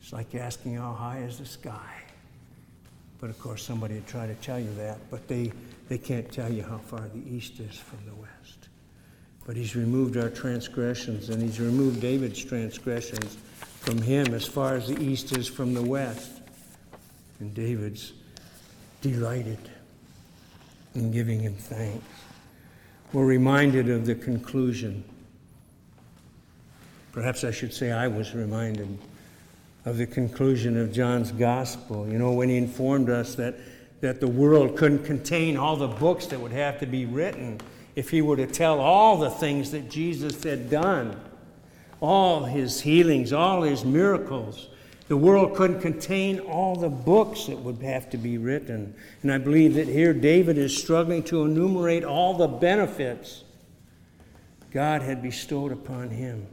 It's 0.00 0.12
like 0.12 0.34
asking 0.34 0.74
how 0.74 0.92
high 0.92 1.20
is 1.20 1.38
the 1.38 1.46
sky. 1.46 2.05
But 3.20 3.30
of 3.30 3.38
course, 3.38 3.62
somebody 3.62 3.94
would 3.94 4.06
try 4.06 4.26
to 4.26 4.34
tell 4.36 4.58
you 4.58 4.72
that, 4.74 4.98
but 5.10 5.26
they, 5.28 5.52
they 5.88 5.98
can't 5.98 6.30
tell 6.30 6.52
you 6.52 6.62
how 6.62 6.78
far 6.78 7.00
the 7.00 7.34
east 7.34 7.60
is 7.60 7.76
from 7.76 7.98
the 8.06 8.14
west. 8.14 8.68
But 9.46 9.56
he's 9.56 9.74
removed 9.74 10.16
our 10.16 10.28
transgressions, 10.28 11.30
and 11.30 11.42
he's 11.42 11.60
removed 11.60 12.00
David's 12.00 12.44
transgressions 12.44 13.36
from 13.80 14.02
him 14.02 14.34
as 14.34 14.46
far 14.46 14.74
as 14.74 14.88
the 14.88 15.00
east 15.02 15.36
is 15.36 15.48
from 15.48 15.72
the 15.72 15.82
west. 15.82 16.42
And 17.40 17.54
David's 17.54 18.12
delighted 19.00 19.70
in 20.94 21.12
giving 21.12 21.40
him 21.40 21.54
thanks 21.54 22.04
we're 23.12 23.24
reminded 23.24 23.88
of 23.88 24.04
the 24.04 24.14
conclusion. 24.14 25.04
Perhaps 27.12 27.44
I 27.44 27.50
should 27.50 27.72
say 27.72 27.92
I 27.92 28.08
was 28.08 28.34
reminded 28.34 28.98
of 29.86 29.96
the 29.98 30.06
conclusion 30.06 30.76
of 30.76 30.92
John's 30.92 31.30
gospel. 31.30 32.08
You 32.08 32.18
know, 32.18 32.32
when 32.32 32.48
he 32.48 32.56
informed 32.56 33.08
us 33.08 33.36
that, 33.36 33.54
that 34.00 34.20
the 34.20 34.26
world 34.26 34.76
couldn't 34.76 35.04
contain 35.04 35.56
all 35.56 35.76
the 35.76 35.86
books 35.86 36.26
that 36.26 36.40
would 36.40 36.52
have 36.52 36.80
to 36.80 36.86
be 36.86 37.06
written 37.06 37.60
if 37.94 38.10
he 38.10 38.20
were 38.20 38.36
to 38.36 38.48
tell 38.48 38.80
all 38.80 39.16
the 39.16 39.30
things 39.30 39.70
that 39.70 39.88
Jesus 39.88 40.42
had 40.42 40.68
done, 40.68 41.18
all 42.00 42.44
his 42.44 42.80
healings, 42.80 43.32
all 43.32 43.62
his 43.62 43.84
miracles. 43.84 44.68
The 45.06 45.16
world 45.16 45.54
couldn't 45.54 45.80
contain 45.80 46.40
all 46.40 46.74
the 46.74 46.88
books 46.88 47.46
that 47.46 47.58
would 47.60 47.80
have 47.80 48.10
to 48.10 48.18
be 48.18 48.38
written. 48.38 48.92
And 49.22 49.32
I 49.32 49.38
believe 49.38 49.74
that 49.74 49.86
here 49.86 50.12
David 50.12 50.58
is 50.58 50.76
struggling 50.76 51.22
to 51.24 51.44
enumerate 51.44 52.02
all 52.02 52.34
the 52.34 52.48
benefits 52.48 53.44
God 54.72 55.02
had 55.02 55.22
bestowed 55.22 55.70
upon 55.70 56.10
him. 56.10 56.48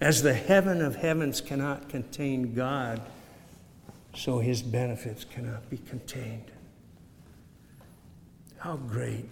As 0.00 0.22
the 0.22 0.34
heaven 0.34 0.80
of 0.80 0.96
heavens 0.96 1.40
cannot 1.40 1.88
contain 1.88 2.54
God, 2.54 3.00
so 4.14 4.38
his 4.38 4.62
benefits 4.62 5.24
cannot 5.24 5.68
be 5.70 5.78
contained. 5.78 6.50
How 8.58 8.76
great, 8.76 9.28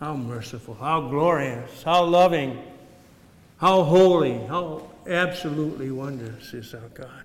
how 0.00 0.16
merciful, 0.16 0.74
how 0.74 1.08
glorious, 1.08 1.82
how 1.82 2.04
loving, 2.04 2.62
how 3.58 3.82
holy, 3.82 4.38
how 4.46 4.88
absolutely 5.06 5.90
wondrous 5.90 6.54
is 6.54 6.74
our 6.74 6.88
God. 6.94 7.24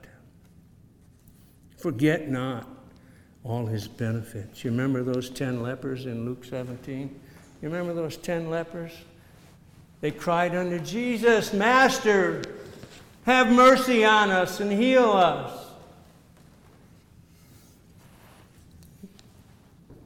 Forget 1.77 2.29
not 2.29 2.67
all 3.43 3.65
his 3.65 3.87
benefits. 3.87 4.63
You 4.63 4.71
remember 4.71 5.03
those 5.03 5.29
10 5.29 5.61
lepers 5.63 6.05
in 6.05 6.25
Luke 6.25 6.43
17? 6.43 7.19
You 7.61 7.69
remember 7.69 7.93
those 7.93 8.17
10 8.17 8.49
lepers? 8.49 8.91
They 10.01 10.11
cried 10.11 10.55
unto 10.55 10.79
Jesus, 10.79 11.53
Master, 11.53 12.41
Have 13.29 13.51
mercy 13.51 14.03
on 14.03 14.31
us 14.31 14.59
and 14.59 14.71
heal 14.71 15.11
us. 15.11 15.67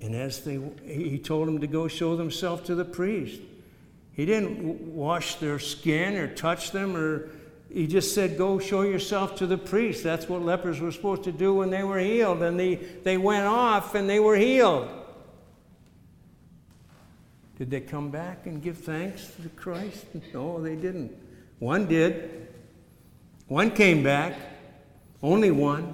And 0.02 0.14
as 0.14 0.44
they, 0.44 0.60
he 0.86 1.20
told 1.20 1.48
them 1.48 1.62
to 1.62 1.68
go 1.68 1.88
show 1.88 2.18
themselves 2.18 2.64
to 2.64 2.76
the 2.76 2.84
priest. 2.84 3.40
He 4.12 4.26
didn't 4.26 4.94
wash 4.94 5.36
their 5.36 5.58
skin 5.58 6.18
or 6.18 6.28
touch 6.28 6.72
them, 6.72 6.98
or 6.98 7.30
he 7.74 7.88
just 7.88 8.14
said, 8.14 8.38
Go 8.38 8.60
show 8.60 8.82
yourself 8.82 9.38
to 9.38 9.48
the 9.48 9.58
priest. 9.58 10.04
That's 10.04 10.28
what 10.28 10.42
lepers 10.42 10.82
were 10.82 10.92
supposed 10.92 11.24
to 11.24 11.32
do 11.32 11.54
when 11.54 11.70
they 11.70 11.86
were 11.86 12.00
healed. 12.00 12.44
And 12.44 12.60
they, 12.60 12.76
they 12.76 13.16
went 13.16 13.46
off 13.46 13.96
and 13.96 14.10
they 14.10 14.20
were 14.20 14.36
healed. 14.36 14.90
Did 17.58 17.72
they 17.72 17.80
come 17.80 18.10
back 18.10 18.48
and 18.48 18.62
give 18.62 18.80
thanks 18.80 19.32
to 19.42 19.48
Christ? 19.48 20.08
No, 20.34 20.62
they 20.62 20.76
didn't. 20.76 21.16
One 21.60 21.88
did. 21.88 22.50
One 23.54 23.70
came 23.70 24.02
back. 24.02 24.34
Only 25.22 25.52
one. 25.52 25.94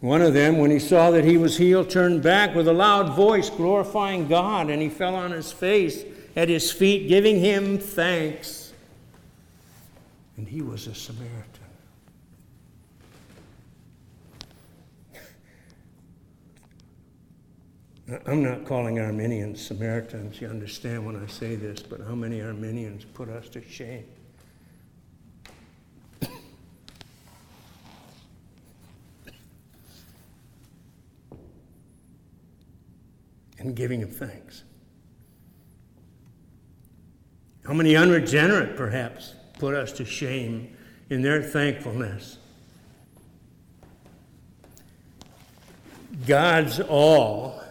One 0.00 0.22
of 0.22 0.32
them, 0.32 0.56
when 0.56 0.70
he 0.70 0.78
saw 0.78 1.10
that 1.10 1.26
he 1.26 1.36
was 1.36 1.58
healed, 1.58 1.90
turned 1.90 2.22
back 2.22 2.54
with 2.54 2.66
a 2.68 2.72
loud 2.72 3.14
voice, 3.14 3.50
glorifying 3.50 4.28
God, 4.28 4.70
and 4.70 4.80
he 4.80 4.88
fell 4.88 5.14
on 5.14 5.30
his 5.30 5.52
face 5.52 6.04
at 6.34 6.48
his 6.48 6.72
feet, 6.72 7.06
giving 7.06 7.38
him 7.38 7.76
thanks. 7.76 8.72
And 10.38 10.48
he 10.48 10.62
was 10.62 10.86
a 10.86 10.94
Samaritan. 10.94 11.44
I'm 18.24 18.42
not 18.42 18.64
calling 18.64 19.00
Arminians 19.00 19.60
Samaritans, 19.60 20.40
you 20.40 20.48
understand 20.48 21.04
when 21.04 21.22
I 21.22 21.26
say 21.26 21.56
this, 21.56 21.82
but 21.82 22.00
how 22.00 22.14
many 22.14 22.40
Arminians 22.40 23.04
put 23.04 23.28
us 23.28 23.50
to 23.50 23.62
shame? 23.62 24.06
Giving 33.78 34.00
him 34.00 34.10
thanks. 34.10 34.64
How 37.64 37.72
many 37.72 37.94
unregenerate, 37.94 38.76
perhaps, 38.76 39.34
put 39.60 39.74
us 39.74 39.92
to 39.92 40.04
shame 40.04 40.76
in 41.10 41.22
their 41.22 41.40
thankfulness? 41.40 42.38
God's 46.26 46.80
all, 46.80 47.62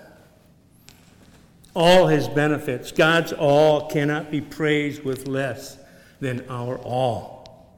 all 1.75 2.07
his 2.07 2.29
benefits, 2.29 2.93
God's 2.93 3.33
all 3.33 3.89
cannot 3.89 4.31
be 4.31 4.39
praised 4.39 5.03
with 5.03 5.27
less 5.27 5.77
than 6.21 6.45
our 6.49 6.77
all. 6.77 7.75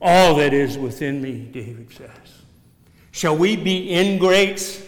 All 0.00 0.34
that 0.36 0.52
is 0.52 0.76
within 0.76 1.22
me, 1.22 1.42
David 1.52 1.92
says. 1.92 2.10
Shall 3.12 3.36
we 3.36 3.54
be 3.54 3.92
ingrates? 3.92 4.87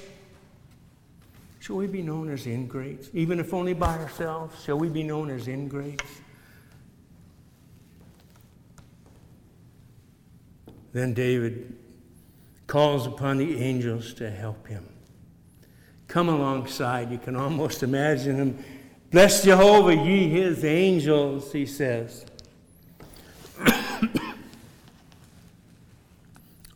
Shall 1.61 1.77
we 1.77 1.87
be 1.87 2.03
known 2.03 2.31
as 2.31 2.47
ingrates? 2.47 3.11
Even 3.13 3.39
if 3.39 3.53
only 3.53 3.75
by 3.75 3.99
ourselves, 3.99 4.65
shall 4.65 4.79
we 4.79 4.89
be 4.89 5.03
known 5.03 5.31
as 5.31 5.47
ingrates? 5.47 6.11
Then 10.93 11.13
David 11.13 11.77
calls 12.67 13.07
upon 13.07 13.37
the 13.37 13.59
angels 13.59 14.15
to 14.15 14.31
help 14.31 14.67
him. 14.67 14.89
Come 16.09 16.31
alongside. 16.31 17.13
You 17.13 17.19
can 17.19 17.37
almost 17.37 17.83
imagine 17.83 18.37
him. 18.37 18.65
Bless 19.11 19.45
Jehovah, 19.45 19.95
ye 19.95 20.31
his 20.31 20.65
angels, 20.65 21.53
he 21.53 21.67
says. 21.67 22.25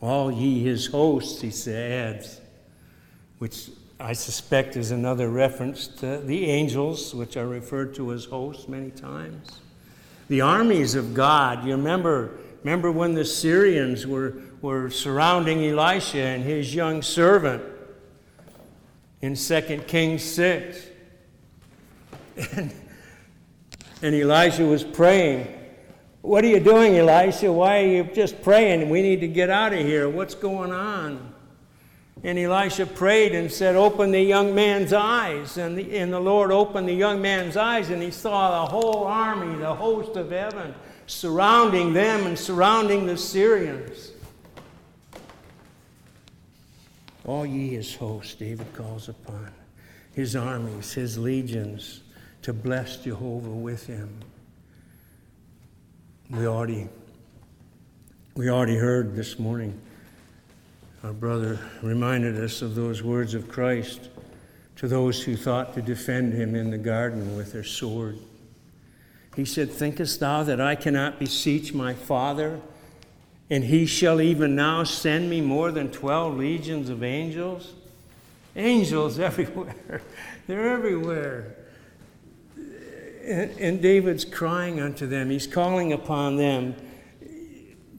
All 0.00 0.30
ye 0.30 0.62
his 0.62 0.86
hosts, 0.86 1.40
he 1.40 1.72
adds, 1.72 2.42
which 3.38 3.70
I 4.00 4.12
suspect 4.12 4.76
is 4.76 4.90
another 4.90 5.28
reference 5.28 5.86
to 5.86 6.18
the 6.18 6.46
angels, 6.46 7.14
which 7.14 7.36
are 7.36 7.46
referred 7.46 7.94
to 7.94 8.12
as 8.12 8.24
hosts 8.24 8.68
many 8.68 8.90
times. 8.90 9.60
The 10.28 10.40
armies 10.40 10.94
of 10.94 11.14
God. 11.14 11.64
You 11.64 11.72
remember, 11.72 12.38
remember 12.64 12.90
when 12.90 13.14
the 13.14 13.24
Syrians 13.24 14.06
were, 14.06 14.34
were 14.60 14.90
surrounding 14.90 15.64
Elisha 15.64 16.18
and 16.18 16.42
his 16.42 16.74
young 16.74 17.02
servant 17.02 17.62
in 19.22 19.36
2 19.36 19.84
Kings 19.86 20.24
6. 20.24 20.86
And, 22.52 22.74
and 24.02 24.14
Elisha 24.14 24.64
was 24.64 24.82
praying. 24.82 25.46
What 26.20 26.42
are 26.42 26.48
you 26.48 26.58
doing, 26.58 26.96
Elisha? 26.96 27.52
Why 27.52 27.82
are 27.82 27.86
you 27.86 28.04
just 28.04 28.42
praying? 28.42 28.88
We 28.90 29.02
need 29.02 29.20
to 29.20 29.28
get 29.28 29.50
out 29.50 29.72
of 29.72 29.78
here. 29.78 30.08
What's 30.08 30.34
going 30.34 30.72
on? 30.72 31.33
And 32.24 32.38
Elisha 32.38 32.86
prayed 32.86 33.34
and 33.34 33.52
said, 33.52 33.76
Open 33.76 34.10
the 34.10 34.22
young 34.22 34.54
man's 34.54 34.94
eyes. 34.94 35.58
And 35.58 35.76
the, 35.76 35.98
and 35.98 36.10
the 36.10 36.18
Lord 36.18 36.50
opened 36.50 36.88
the 36.88 36.94
young 36.94 37.20
man's 37.20 37.54
eyes, 37.54 37.90
and 37.90 38.02
he 38.02 38.10
saw 38.10 38.64
the 38.64 38.70
whole 38.70 39.04
army, 39.04 39.58
the 39.58 39.74
host 39.74 40.16
of 40.16 40.30
heaven, 40.30 40.74
surrounding 41.06 41.92
them 41.92 42.26
and 42.26 42.38
surrounding 42.38 43.06
the 43.06 43.18
Syrians. 43.18 44.12
All 47.26 47.44
ye 47.44 47.74
his 47.74 47.94
hosts, 47.94 48.34
David 48.34 48.72
calls 48.72 49.10
upon, 49.10 49.50
his 50.14 50.34
armies, 50.34 50.94
his 50.94 51.18
legions, 51.18 52.00
to 52.40 52.54
bless 52.54 52.98
Jehovah 52.98 53.50
with 53.50 53.86
him. 53.86 54.20
We 56.30 56.46
already, 56.46 56.88
we 58.34 58.48
already 58.48 58.76
heard 58.76 59.14
this 59.14 59.38
morning 59.38 59.78
our 61.04 61.12
brother 61.12 61.58
reminded 61.82 62.42
us 62.42 62.62
of 62.62 62.74
those 62.74 63.02
words 63.02 63.34
of 63.34 63.46
Christ 63.46 64.08
to 64.76 64.88
those 64.88 65.22
who 65.22 65.36
thought 65.36 65.74
to 65.74 65.82
defend 65.82 66.32
him 66.32 66.54
in 66.54 66.70
the 66.70 66.78
garden 66.78 67.36
with 67.36 67.52
their 67.52 67.62
sword. 67.62 68.18
He 69.36 69.44
said, 69.44 69.70
Thinkest 69.70 70.18
thou 70.20 70.44
that 70.44 70.62
I 70.62 70.74
cannot 70.74 71.18
beseech 71.18 71.74
my 71.74 71.92
Father, 71.92 72.58
and 73.50 73.64
he 73.64 73.84
shall 73.84 74.18
even 74.22 74.56
now 74.56 74.82
send 74.84 75.28
me 75.28 75.42
more 75.42 75.70
than 75.70 75.90
12 75.90 76.38
legions 76.38 76.88
of 76.88 77.02
angels? 77.02 77.74
Angels 78.56 79.18
everywhere. 79.18 80.00
They're 80.46 80.70
everywhere. 80.70 81.54
And, 83.26 83.82
David's 83.82 84.24
crying 84.24 84.80
unto 84.80 85.06
them. 85.06 85.28
He's 85.28 85.46
calling 85.46 85.92
upon 85.92 86.36
them 86.36 86.74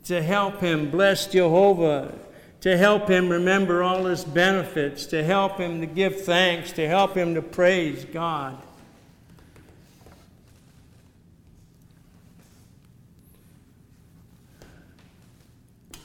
to 0.06 0.24
help 0.24 0.60
him. 0.60 0.90
Bless 0.90 1.28
Jehovah 1.28 2.14
to 2.66 2.76
help 2.76 3.08
him 3.08 3.30
remember 3.30 3.84
all 3.84 4.06
his 4.06 4.24
benefits, 4.24 5.06
to 5.06 5.24
help 5.24 5.60
him 5.60 5.82
to 5.82 5.86
give 5.86 6.22
thanks, 6.22 6.72
to 6.72 6.88
help 6.88 7.16
him 7.16 7.36
to 7.36 7.42
praise 7.44 8.04
God. 8.06 8.58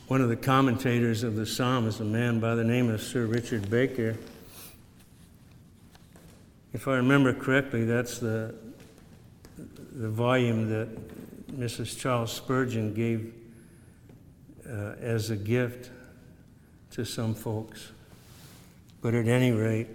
One 0.09 0.21
of 0.21 0.29
the 0.29 0.37
commentators 0.37 1.23
of 1.23 1.35
the 1.35 1.47
psalm 1.47 1.89
is 1.89 1.99
a 2.01 2.05
man 2.05 2.41
by 2.41 2.55
the 2.55 2.65
name 2.65 2.91
of 2.91 3.01
Sir 3.01 3.25
Richard 3.25 3.71
Baker. 3.71 4.19
If 6.75 6.87
I 6.87 6.97
remember 6.97 7.33
correctly, 7.33 7.87
that's 7.87 8.19
the, 8.19 8.55
the 9.93 10.11
volume 10.11 10.69
that 10.69 11.49
Mrs. 11.59 11.99
Charles 11.99 12.31
Spurgeon 12.31 12.93
gave 12.93 13.33
uh, 14.69 14.97
as 15.01 15.31
a 15.31 15.37
gift 15.37 15.91
to 16.91 17.05
some 17.05 17.35
folks. 17.35 17.93
But 19.01 19.15
at 19.15 19.29
any 19.29 19.53
rate, 19.53 19.89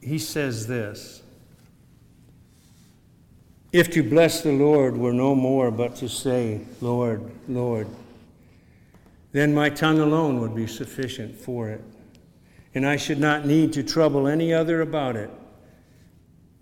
he 0.00 0.18
says 0.18 0.66
this 0.66 1.22
If 3.72 3.90
to 3.92 4.02
bless 4.02 4.42
the 4.42 4.52
Lord 4.52 4.96
were 4.96 5.12
no 5.12 5.34
more 5.34 5.70
but 5.70 5.96
to 5.96 6.08
say, 6.08 6.60
Lord, 6.80 7.22
Lord, 7.48 7.86
then 9.32 9.54
my 9.54 9.70
tongue 9.70 10.00
alone 10.00 10.40
would 10.40 10.54
be 10.54 10.66
sufficient 10.66 11.40
for 11.40 11.70
it, 11.70 11.82
and 12.74 12.86
I 12.86 12.96
should 12.96 13.20
not 13.20 13.46
need 13.46 13.72
to 13.74 13.82
trouble 13.82 14.28
any 14.28 14.52
other 14.52 14.82
about 14.82 15.16
it. 15.16 15.30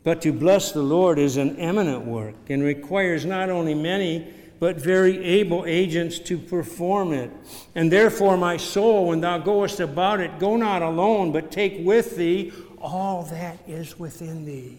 But 0.02 0.22
to 0.22 0.32
bless 0.32 0.72
the 0.72 0.82
Lord 0.82 1.18
is 1.18 1.36
an 1.36 1.56
eminent 1.56 2.06
work 2.06 2.48
and 2.48 2.62
requires 2.62 3.26
not 3.26 3.50
only 3.50 3.74
many, 3.74 4.32
but 4.60 4.76
very 4.76 5.24
able 5.24 5.64
agents 5.66 6.18
to 6.18 6.38
perform 6.38 7.14
it. 7.14 7.30
And 7.74 7.90
therefore, 7.90 8.36
my 8.36 8.58
soul, 8.58 9.08
when 9.08 9.22
thou 9.22 9.38
goest 9.38 9.80
about 9.80 10.20
it, 10.20 10.38
go 10.38 10.56
not 10.56 10.82
alone, 10.82 11.32
but 11.32 11.50
take 11.50 11.78
with 11.80 12.16
thee 12.16 12.52
all 12.78 13.24
that 13.24 13.58
is 13.66 13.98
within 13.98 14.44
thee. 14.44 14.78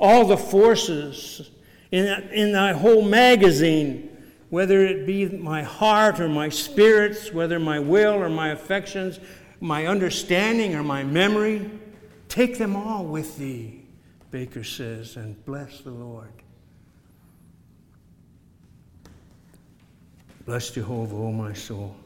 All 0.00 0.26
the 0.26 0.36
forces 0.36 1.50
in, 1.90 2.06
in 2.30 2.52
thy 2.52 2.72
whole 2.72 3.02
magazine, 3.02 4.16
whether 4.48 4.84
it 4.84 5.06
be 5.06 5.28
my 5.28 5.62
heart 5.62 6.20
or 6.20 6.28
my 6.28 6.48
spirits, 6.48 7.32
whether 7.32 7.58
my 7.58 7.78
will 7.78 8.14
or 8.14 8.30
my 8.30 8.48
affections, 8.48 9.20
my 9.60 9.86
understanding 9.86 10.74
or 10.74 10.82
my 10.82 11.04
memory, 11.04 11.70
take 12.28 12.56
them 12.56 12.74
all 12.76 13.04
with 13.04 13.36
thee, 13.36 13.84
Baker 14.30 14.64
says, 14.64 15.16
and 15.16 15.42
bless 15.44 15.80
the 15.80 15.90
Lord 15.90 16.41
Bless 20.44 20.70
Jehovah, 20.70 21.16
O 21.16 21.32
my 21.32 21.52
soul. 21.52 21.96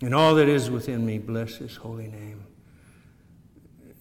And 0.00 0.14
all 0.14 0.34
that 0.36 0.48
is 0.48 0.70
within 0.70 1.04
me, 1.04 1.18
bless 1.18 1.56
his 1.56 1.76
holy 1.76 2.08
name. 2.08 2.44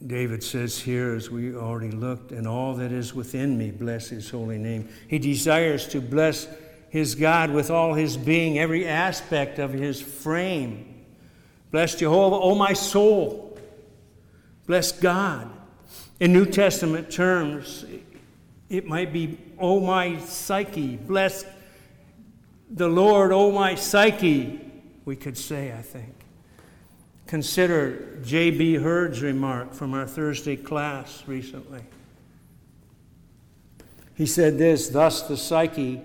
David 0.06 0.44
says 0.44 0.78
here, 0.80 1.16
as 1.16 1.32
we 1.32 1.56
already 1.56 1.92
looked, 1.92 2.32
and 2.32 2.48
all 2.48 2.76
that 2.76 2.92
is 2.92 3.16
within 3.16 3.58
me, 3.58 3.72
bless 3.72 4.10
his 4.10 4.30
holy 4.30 4.60
name. 4.60 4.88
He 5.08 5.18
desires 5.18 5.88
to 5.88 6.00
bless 6.00 6.48
his 6.90 7.16
God 7.16 7.52
with 7.52 7.72
all 7.72 7.96
his 7.96 8.16
being, 8.16 8.60
every 8.60 8.88
aspect 8.88 9.58
of 9.60 9.74
his 9.74 10.00
frame. 10.00 11.04
Bless 11.72 11.96
Jehovah, 11.96 12.36
O 12.36 12.56
my 12.56 12.74
soul. 12.74 13.58
Bless 14.68 14.92
God. 14.92 15.50
In 16.20 16.32
New 16.32 16.46
Testament 16.46 17.12
terms, 17.12 17.86
it 18.70 18.86
might 18.86 19.12
be, 19.12 19.38
O 19.58 19.80
my 19.80 20.20
psyche. 20.20 20.96
Bless 20.98 21.44
the 22.70 22.88
Lord, 22.88 23.32
O 23.32 23.52
my 23.52 23.76
psyche, 23.76 24.60
we 25.06 25.16
could 25.16 25.38
say, 25.38 25.72
I 25.72 25.82
think. 25.82 26.14
Consider 27.28 28.20
J.B. 28.24 28.76
Heard's 28.76 29.22
remark 29.22 29.74
from 29.74 29.94
our 29.94 30.08
Thursday 30.08 30.56
class 30.56 31.24
recently. 31.28 31.82
He 34.16 34.26
said 34.26 34.58
this 34.58 34.90
Thus, 34.90 35.24
the 35.24 35.38
psyche 35.38 36.02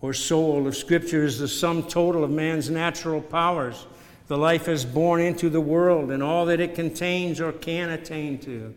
or 0.00 0.14
soul 0.14 0.66
of 0.66 0.76
Scripture 0.76 1.24
is 1.24 1.38
the 1.38 1.48
sum 1.48 1.82
total 1.82 2.24
of 2.24 2.30
man's 2.30 2.70
natural 2.70 3.20
powers, 3.20 3.86
the 4.28 4.38
life 4.38 4.68
is 4.68 4.84
born 4.84 5.20
into 5.20 5.50
the 5.50 5.60
world, 5.60 6.10
and 6.10 6.22
all 6.22 6.46
that 6.46 6.60
it 6.60 6.74
contains 6.74 7.40
or 7.40 7.52
can 7.52 7.90
attain 7.90 8.38
to. 8.38 8.74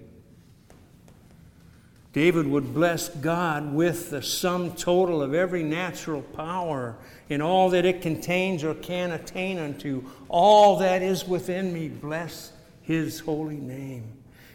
David 2.14 2.46
would 2.46 2.76
bless 2.76 3.10
God 3.10 3.74
with 3.74 4.12
the 4.12 4.22
sum 4.22 4.74
total 4.74 5.24
of 5.24 5.34
every 5.34 5.64
natural 5.64 6.22
power 6.22 6.96
in 7.28 7.42
all 7.42 7.72
that 7.72 7.86
it 7.86 8.04
contains 8.04 8.64
or 8.64 8.76
can 8.76 9.12
attain 9.12 9.58
unto. 9.58 10.04
All 10.30 10.78
that 10.78 11.02
is 11.02 11.28
within 11.28 11.74
me, 11.74 11.90
bless 11.90 12.54
his 12.84 13.20
holy 13.20 13.58
name. 13.58 14.04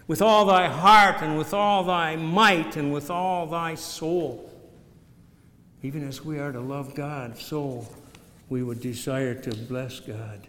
With 0.07 0.23
all 0.23 0.47
thy 0.47 0.69
heart 0.69 1.21
and 1.21 1.37
with 1.37 1.53
all 1.53 1.83
thy 1.83 2.15
might 2.15 2.77
and 2.77 2.93
with 2.93 3.11
all 3.11 3.49
thy 3.49 3.75
soul. 3.75 4.49
Even 5.83 6.07
as 6.07 6.25
we 6.25 6.39
are 6.39 6.53
to 6.53 6.61
love 6.61 6.95
God, 6.95 7.37
so 7.37 7.87
we 8.49 8.63
would 8.63 8.81
desire 8.81 9.35
to 9.35 9.55
bless 9.67 9.99
God. 9.99 10.47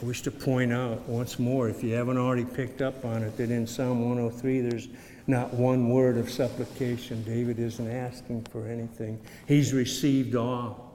I 0.00 0.04
wish 0.06 0.22
to 0.22 0.30
point 0.30 0.72
out 0.72 1.06
once 1.06 1.38
more, 1.38 1.68
if 1.68 1.84
you 1.84 1.94
haven't 1.94 2.16
already 2.16 2.46
picked 2.46 2.80
up 2.80 3.04
on 3.04 3.22
it, 3.22 3.36
that 3.36 3.50
in 3.50 3.66
Psalm 3.66 4.00
103 4.08 4.60
there's 4.62 4.88
not 5.26 5.52
one 5.52 5.90
word 5.90 6.16
of 6.16 6.30
supplication. 6.30 7.22
David 7.24 7.58
isn't 7.58 7.90
asking 7.90 8.46
for 8.50 8.66
anything, 8.66 9.20
he's 9.46 9.74
received 9.74 10.34
all. 10.34 10.86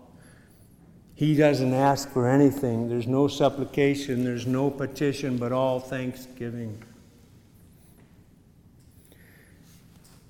He 1.13 1.33
doesn't 1.33 1.73
ask 1.73 2.09
for 2.09 2.27
anything. 2.27 2.89
There's 2.89 3.07
no 3.07 3.29
supplication, 3.29 4.25
there's 4.25 4.45
no 4.45 4.69
petition, 4.69 5.37
but 5.37 5.53
all 5.53 5.79
thanksgiving. 5.79 6.83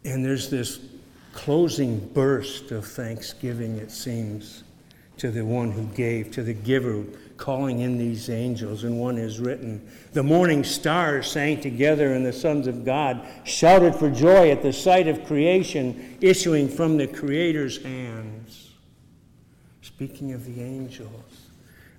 And 0.04 0.24
there's 0.24 0.52
this 0.52 0.80
closing 1.34 2.00
burst 2.10 2.72
of 2.72 2.86
thanksgiving, 2.86 3.78
it 3.78 3.90
seems, 3.90 4.64
to 5.18 5.32
the 5.32 5.44
one 5.44 5.72
who 5.72 5.86
gave, 5.96 6.30
to 6.32 6.44
the 6.44 6.54
giver, 6.54 7.04
calling 7.38 7.80
in 7.80 7.98
these 7.98 8.30
angels. 8.30 8.84
And 8.84 9.00
one 9.00 9.18
is 9.18 9.40
written 9.40 9.88
The 10.14 10.24
morning 10.24 10.64
stars 10.64 11.28
sang 11.28 11.62
together, 11.62 12.14
and 12.14 12.26
the 12.26 12.34
sons 12.34 12.68
of 12.68 12.86
God 12.86 13.28
shouted 13.44 13.96
for 13.96 14.10
joy 14.10 14.52
at 14.52 14.62
the 14.62 14.74
sight 14.74 15.08
of 15.08 15.26
creation 15.26 16.18
issuing 16.22 16.70
from 16.70 16.98
the 16.98 17.08
Creator's 17.08 17.82
hands. 17.84 18.72
Speaking 19.82 20.34
of 20.34 20.46
the 20.46 20.62
angels, 20.62 21.48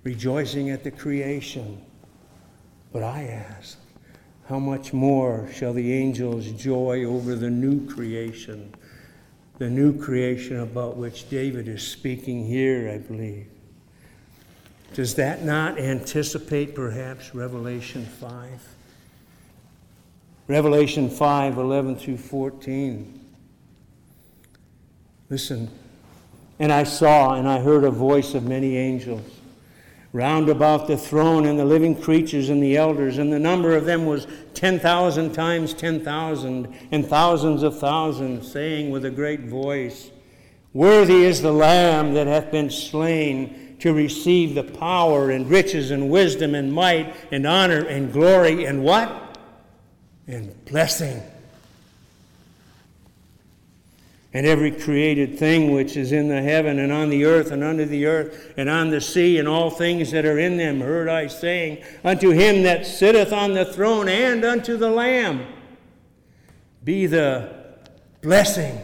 rejoicing 0.03 0.69
at 0.69 0.83
the 0.83 0.91
creation. 0.91 1.81
But 2.93 3.03
I 3.03 3.23
ask, 3.23 3.77
how 4.47 4.59
much 4.59 4.93
more 4.93 5.49
shall 5.53 5.73
the 5.73 5.93
angels 5.93 6.51
joy 6.51 7.03
over 7.03 7.35
the 7.35 7.49
new 7.49 7.85
creation? 7.87 8.73
the 9.57 9.69
new 9.69 9.97
creation 9.97 10.59
about 10.59 10.97
which 10.97 11.29
David 11.29 11.67
is 11.67 11.85
speaking 11.85 12.45
here, 12.45 12.91
I 12.93 12.99
believe. 12.99 13.47
Does 14.93 15.15
that 15.15 15.43
not 15.43 15.77
anticipate 15.79 16.73
perhaps 16.73 17.35
Revelation 17.35 18.05
5? 18.05 18.49
Revelation 20.47 21.09
5 21.09 21.57
11 21.57 21.97
through 21.97 22.17
14. 22.17 23.19
Listen. 25.29 25.69
And 26.59 26.71
I 26.71 26.83
saw 26.83 27.35
and 27.35 27.47
I 27.47 27.59
heard 27.59 27.83
a 27.83 27.91
voice 27.91 28.33
of 28.33 28.43
many 28.43 28.77
angels 28.77 29.37
round 30.13 30.49
about 30.49 30.87
the 30.87 30.97
throne 30.97 31.45
and 31.45 31.59
the 31.59 31.65
living 31.65 31.99
creatures 31.99 32.49
and 32.49 32.63
the 32.63 32.77
elders, 32.77 33.17
and 33.17 33.31
the 33.31 33.37
number 33.37 33.75
of 33.75 33.85
them 33.85 34.05
was 34.05 34.25
10,000 34.53 35.33
times 35.33 35.73
10,000 35.73 36.75
and 36.91 37.05
thousands 37.05 37.61
of 37.61 37.77
thousands, 37.77 38.51
saying 38.51 38.89
with 38.89 39.05
a 39.05 39.11
great 39.11 39.41
voice, 39.41 40.09
Worthy 40.73 41.23
is 41.23 41.41
the 41.41 41.51
Lamb 41.51 42.13
that 42.13 42.25
hath 42.25 42.51
been 42.51 42.69
slain 42.69 43.66
to 43.79 43.93
receive 43.93 44.55
the 44.55 44.63
power 44.63 45.29
and 45.29 45.49
riches 45.49 45.91
and 45.91 46.09
wisdom 46.09 46.55
and 46.55 46.73
might 46.73 47.15
and 47.31 47.45
honor 47.45 47.85
and 47.85 48.11
glory 48.11 48.65
and 48.65 48.83
what? 48.83 49.37
And 50.27 50.65
blessing 50.65 51.21
and 54.37 54.45
every 54.45 54.69
created 54.69 55.39
thing 55.39 55.71
which 55.71 55.97
is 55.97 56.11
in 56.11 56.27
the 56.27 56.43
heaven 56.43 56.77
and 56.77 56.91
on 56.91 57.09
the 57.09 57.25
earth 57.25 57.49
and 57.51 57.63
under 57.63 57.85
the 57.85 58.05
earth 58.05 58.53
and 58.55 58.69
on 58.69 58.91
the 58.91 59.01
sea 59.01 59.39
and 59.39 59.47
all 59.47 59.71
things 59.71 60.11
that 60.11 60.25
are 60.25 60.37
in 60.37 60.57
them, 60.57 60.79
heard 60.79 61.09
I 61.09 61.25
saying, 61.25 61.83
Unto 62.03 62.29
him 62.29 62.61
that 62.61 62.85
sitteth 62.85 63.33
on 63.33 63.53
the 63.53 63.65
throne 63.65 64.07
and 64.07 64.45
unto 64.45 64.77
the 64.77 64.91
Lamb 64.91 65.43
be 66.83 67.07
the 67.07 67.49
blessing 68.21 68.79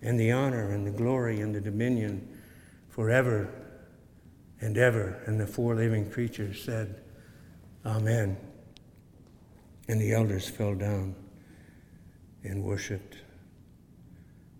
and 0.00 0.20
the 0.20 0.30
honor 0.30 0.70
and 0.70 0.86
the 0.86 0.92
glory 0.92 1.40
and 1.40 1.52
the 1.52 1.60
dominion 1.60 2.24
forever 2.98 3.48
and 4.60 4.76
ever. 4.76 5.22
And 5.26 5.38
the 5.38 5.46
four 5.46 5.76
living 5.76 6.10
creatures 6.10 6.60
said, 6.60 7.00
Amen. 7.86 8.36
And 9.86 10.00
the 10.00 10.12
elders 10.14 10.48
fell 10.48 10.74
down 10.74 11.14
and 12.42 12.64
worshiped. 12.64 13.18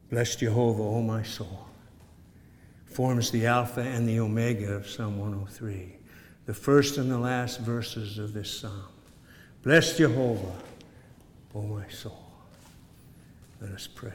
Bless 0.09 0.37
Jehovah, 0.37 0.85
O 0.85 1.03
my 1.03 1.25
soul. 1.25 1.67
Forms 2.87 3.33
the 3.33 3.45
Alpha 3.45 3.81
and 3.81 4.09
the 4.09 4.21
Omega 4.21 4.73
of 4.73 4.89
Psalm 4.89 5.19
103, 5.19 5.97
the 6.47 6.55
first 6.55 6.97
and 6.97 7.11
the 7.11 7.19
last 7.19 7.59
verses 7.59 8.19
of 8.19 8.35
this 8.35 8.61
psalm. 8.61 8.85
Bless 9.65 9.97
Jehovah, 9.97 10.55
O 11.57 11.63
my 11.63 11.89
soul. 11.89 12.31
Let 13.61 13.73
us 13.73 13.89
pray. 13.89 14.13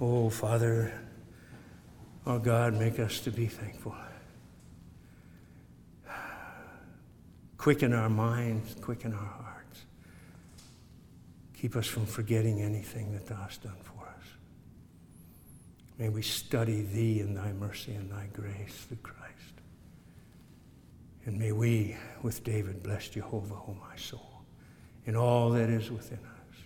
Oh, 0.00 0.30
Father, 0.30 0.92
our 2.28 2.38
God, 2.38 2.74
make 2.74 2.98
us 2.98 3.20
to 3.20 3.30
be 3.30 3.46
thankful. 3.46 3.94
Quicken 7.56 7.92
our 7.92 8.08
minds, 8.08 8.76
quicken 8.80 9.12
our 9.12 9.18
hearts. 9.18 9.84
Keep 11.60 11.74
us 11.74 11.86
from 11.86 12.06
forgetting 12.06 12.62
anything 12.62 13.12
that 13.12 13.26
thou 13.26 13.36
hast 13.36 13.62
done 13.64 13.76
for 13.82 14.06
us. 14.06 14.24
May 15.98 16.08
we 16.08 16.22
study 16.22 16.82
thee 16.82 17.20
in 17.20 17.34
thy 17.34 17.52
mercy 17.52 17.92
and 17.94 18.10
thy 18.10 18.28
grace 18.32 18.86
through 18.86 18.98
Christ. 19.02 19.24
And 21.26 21.38
may 21.38 21.52
we, 21.52 21.96
with 22.22 22.44
David, 22.44 22.82
bless 22.82 23.08
Jehovah, 23.08 23.54
O 23.54 23.76
my 23.80 23.96
soul, 23.96 24.42
in 25.04 25.16
all 25.16 25.50
that 25.50 25.68
is 25.68 25.90
within 25.90 26.20
us. 26.20 26.56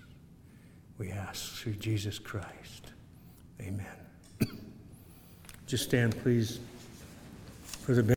We 0.99 1.11
ask 1.11 1.55
through 1.55 1.77
Jesus 1.77 2.19
Christ. 2.19 2.93
Amen. 3.61 4.02
Just 5.73 5.85
stand, 5.85 6.15
please, 6.23 6.61
for 7.65 7.95
the 7.95 8.03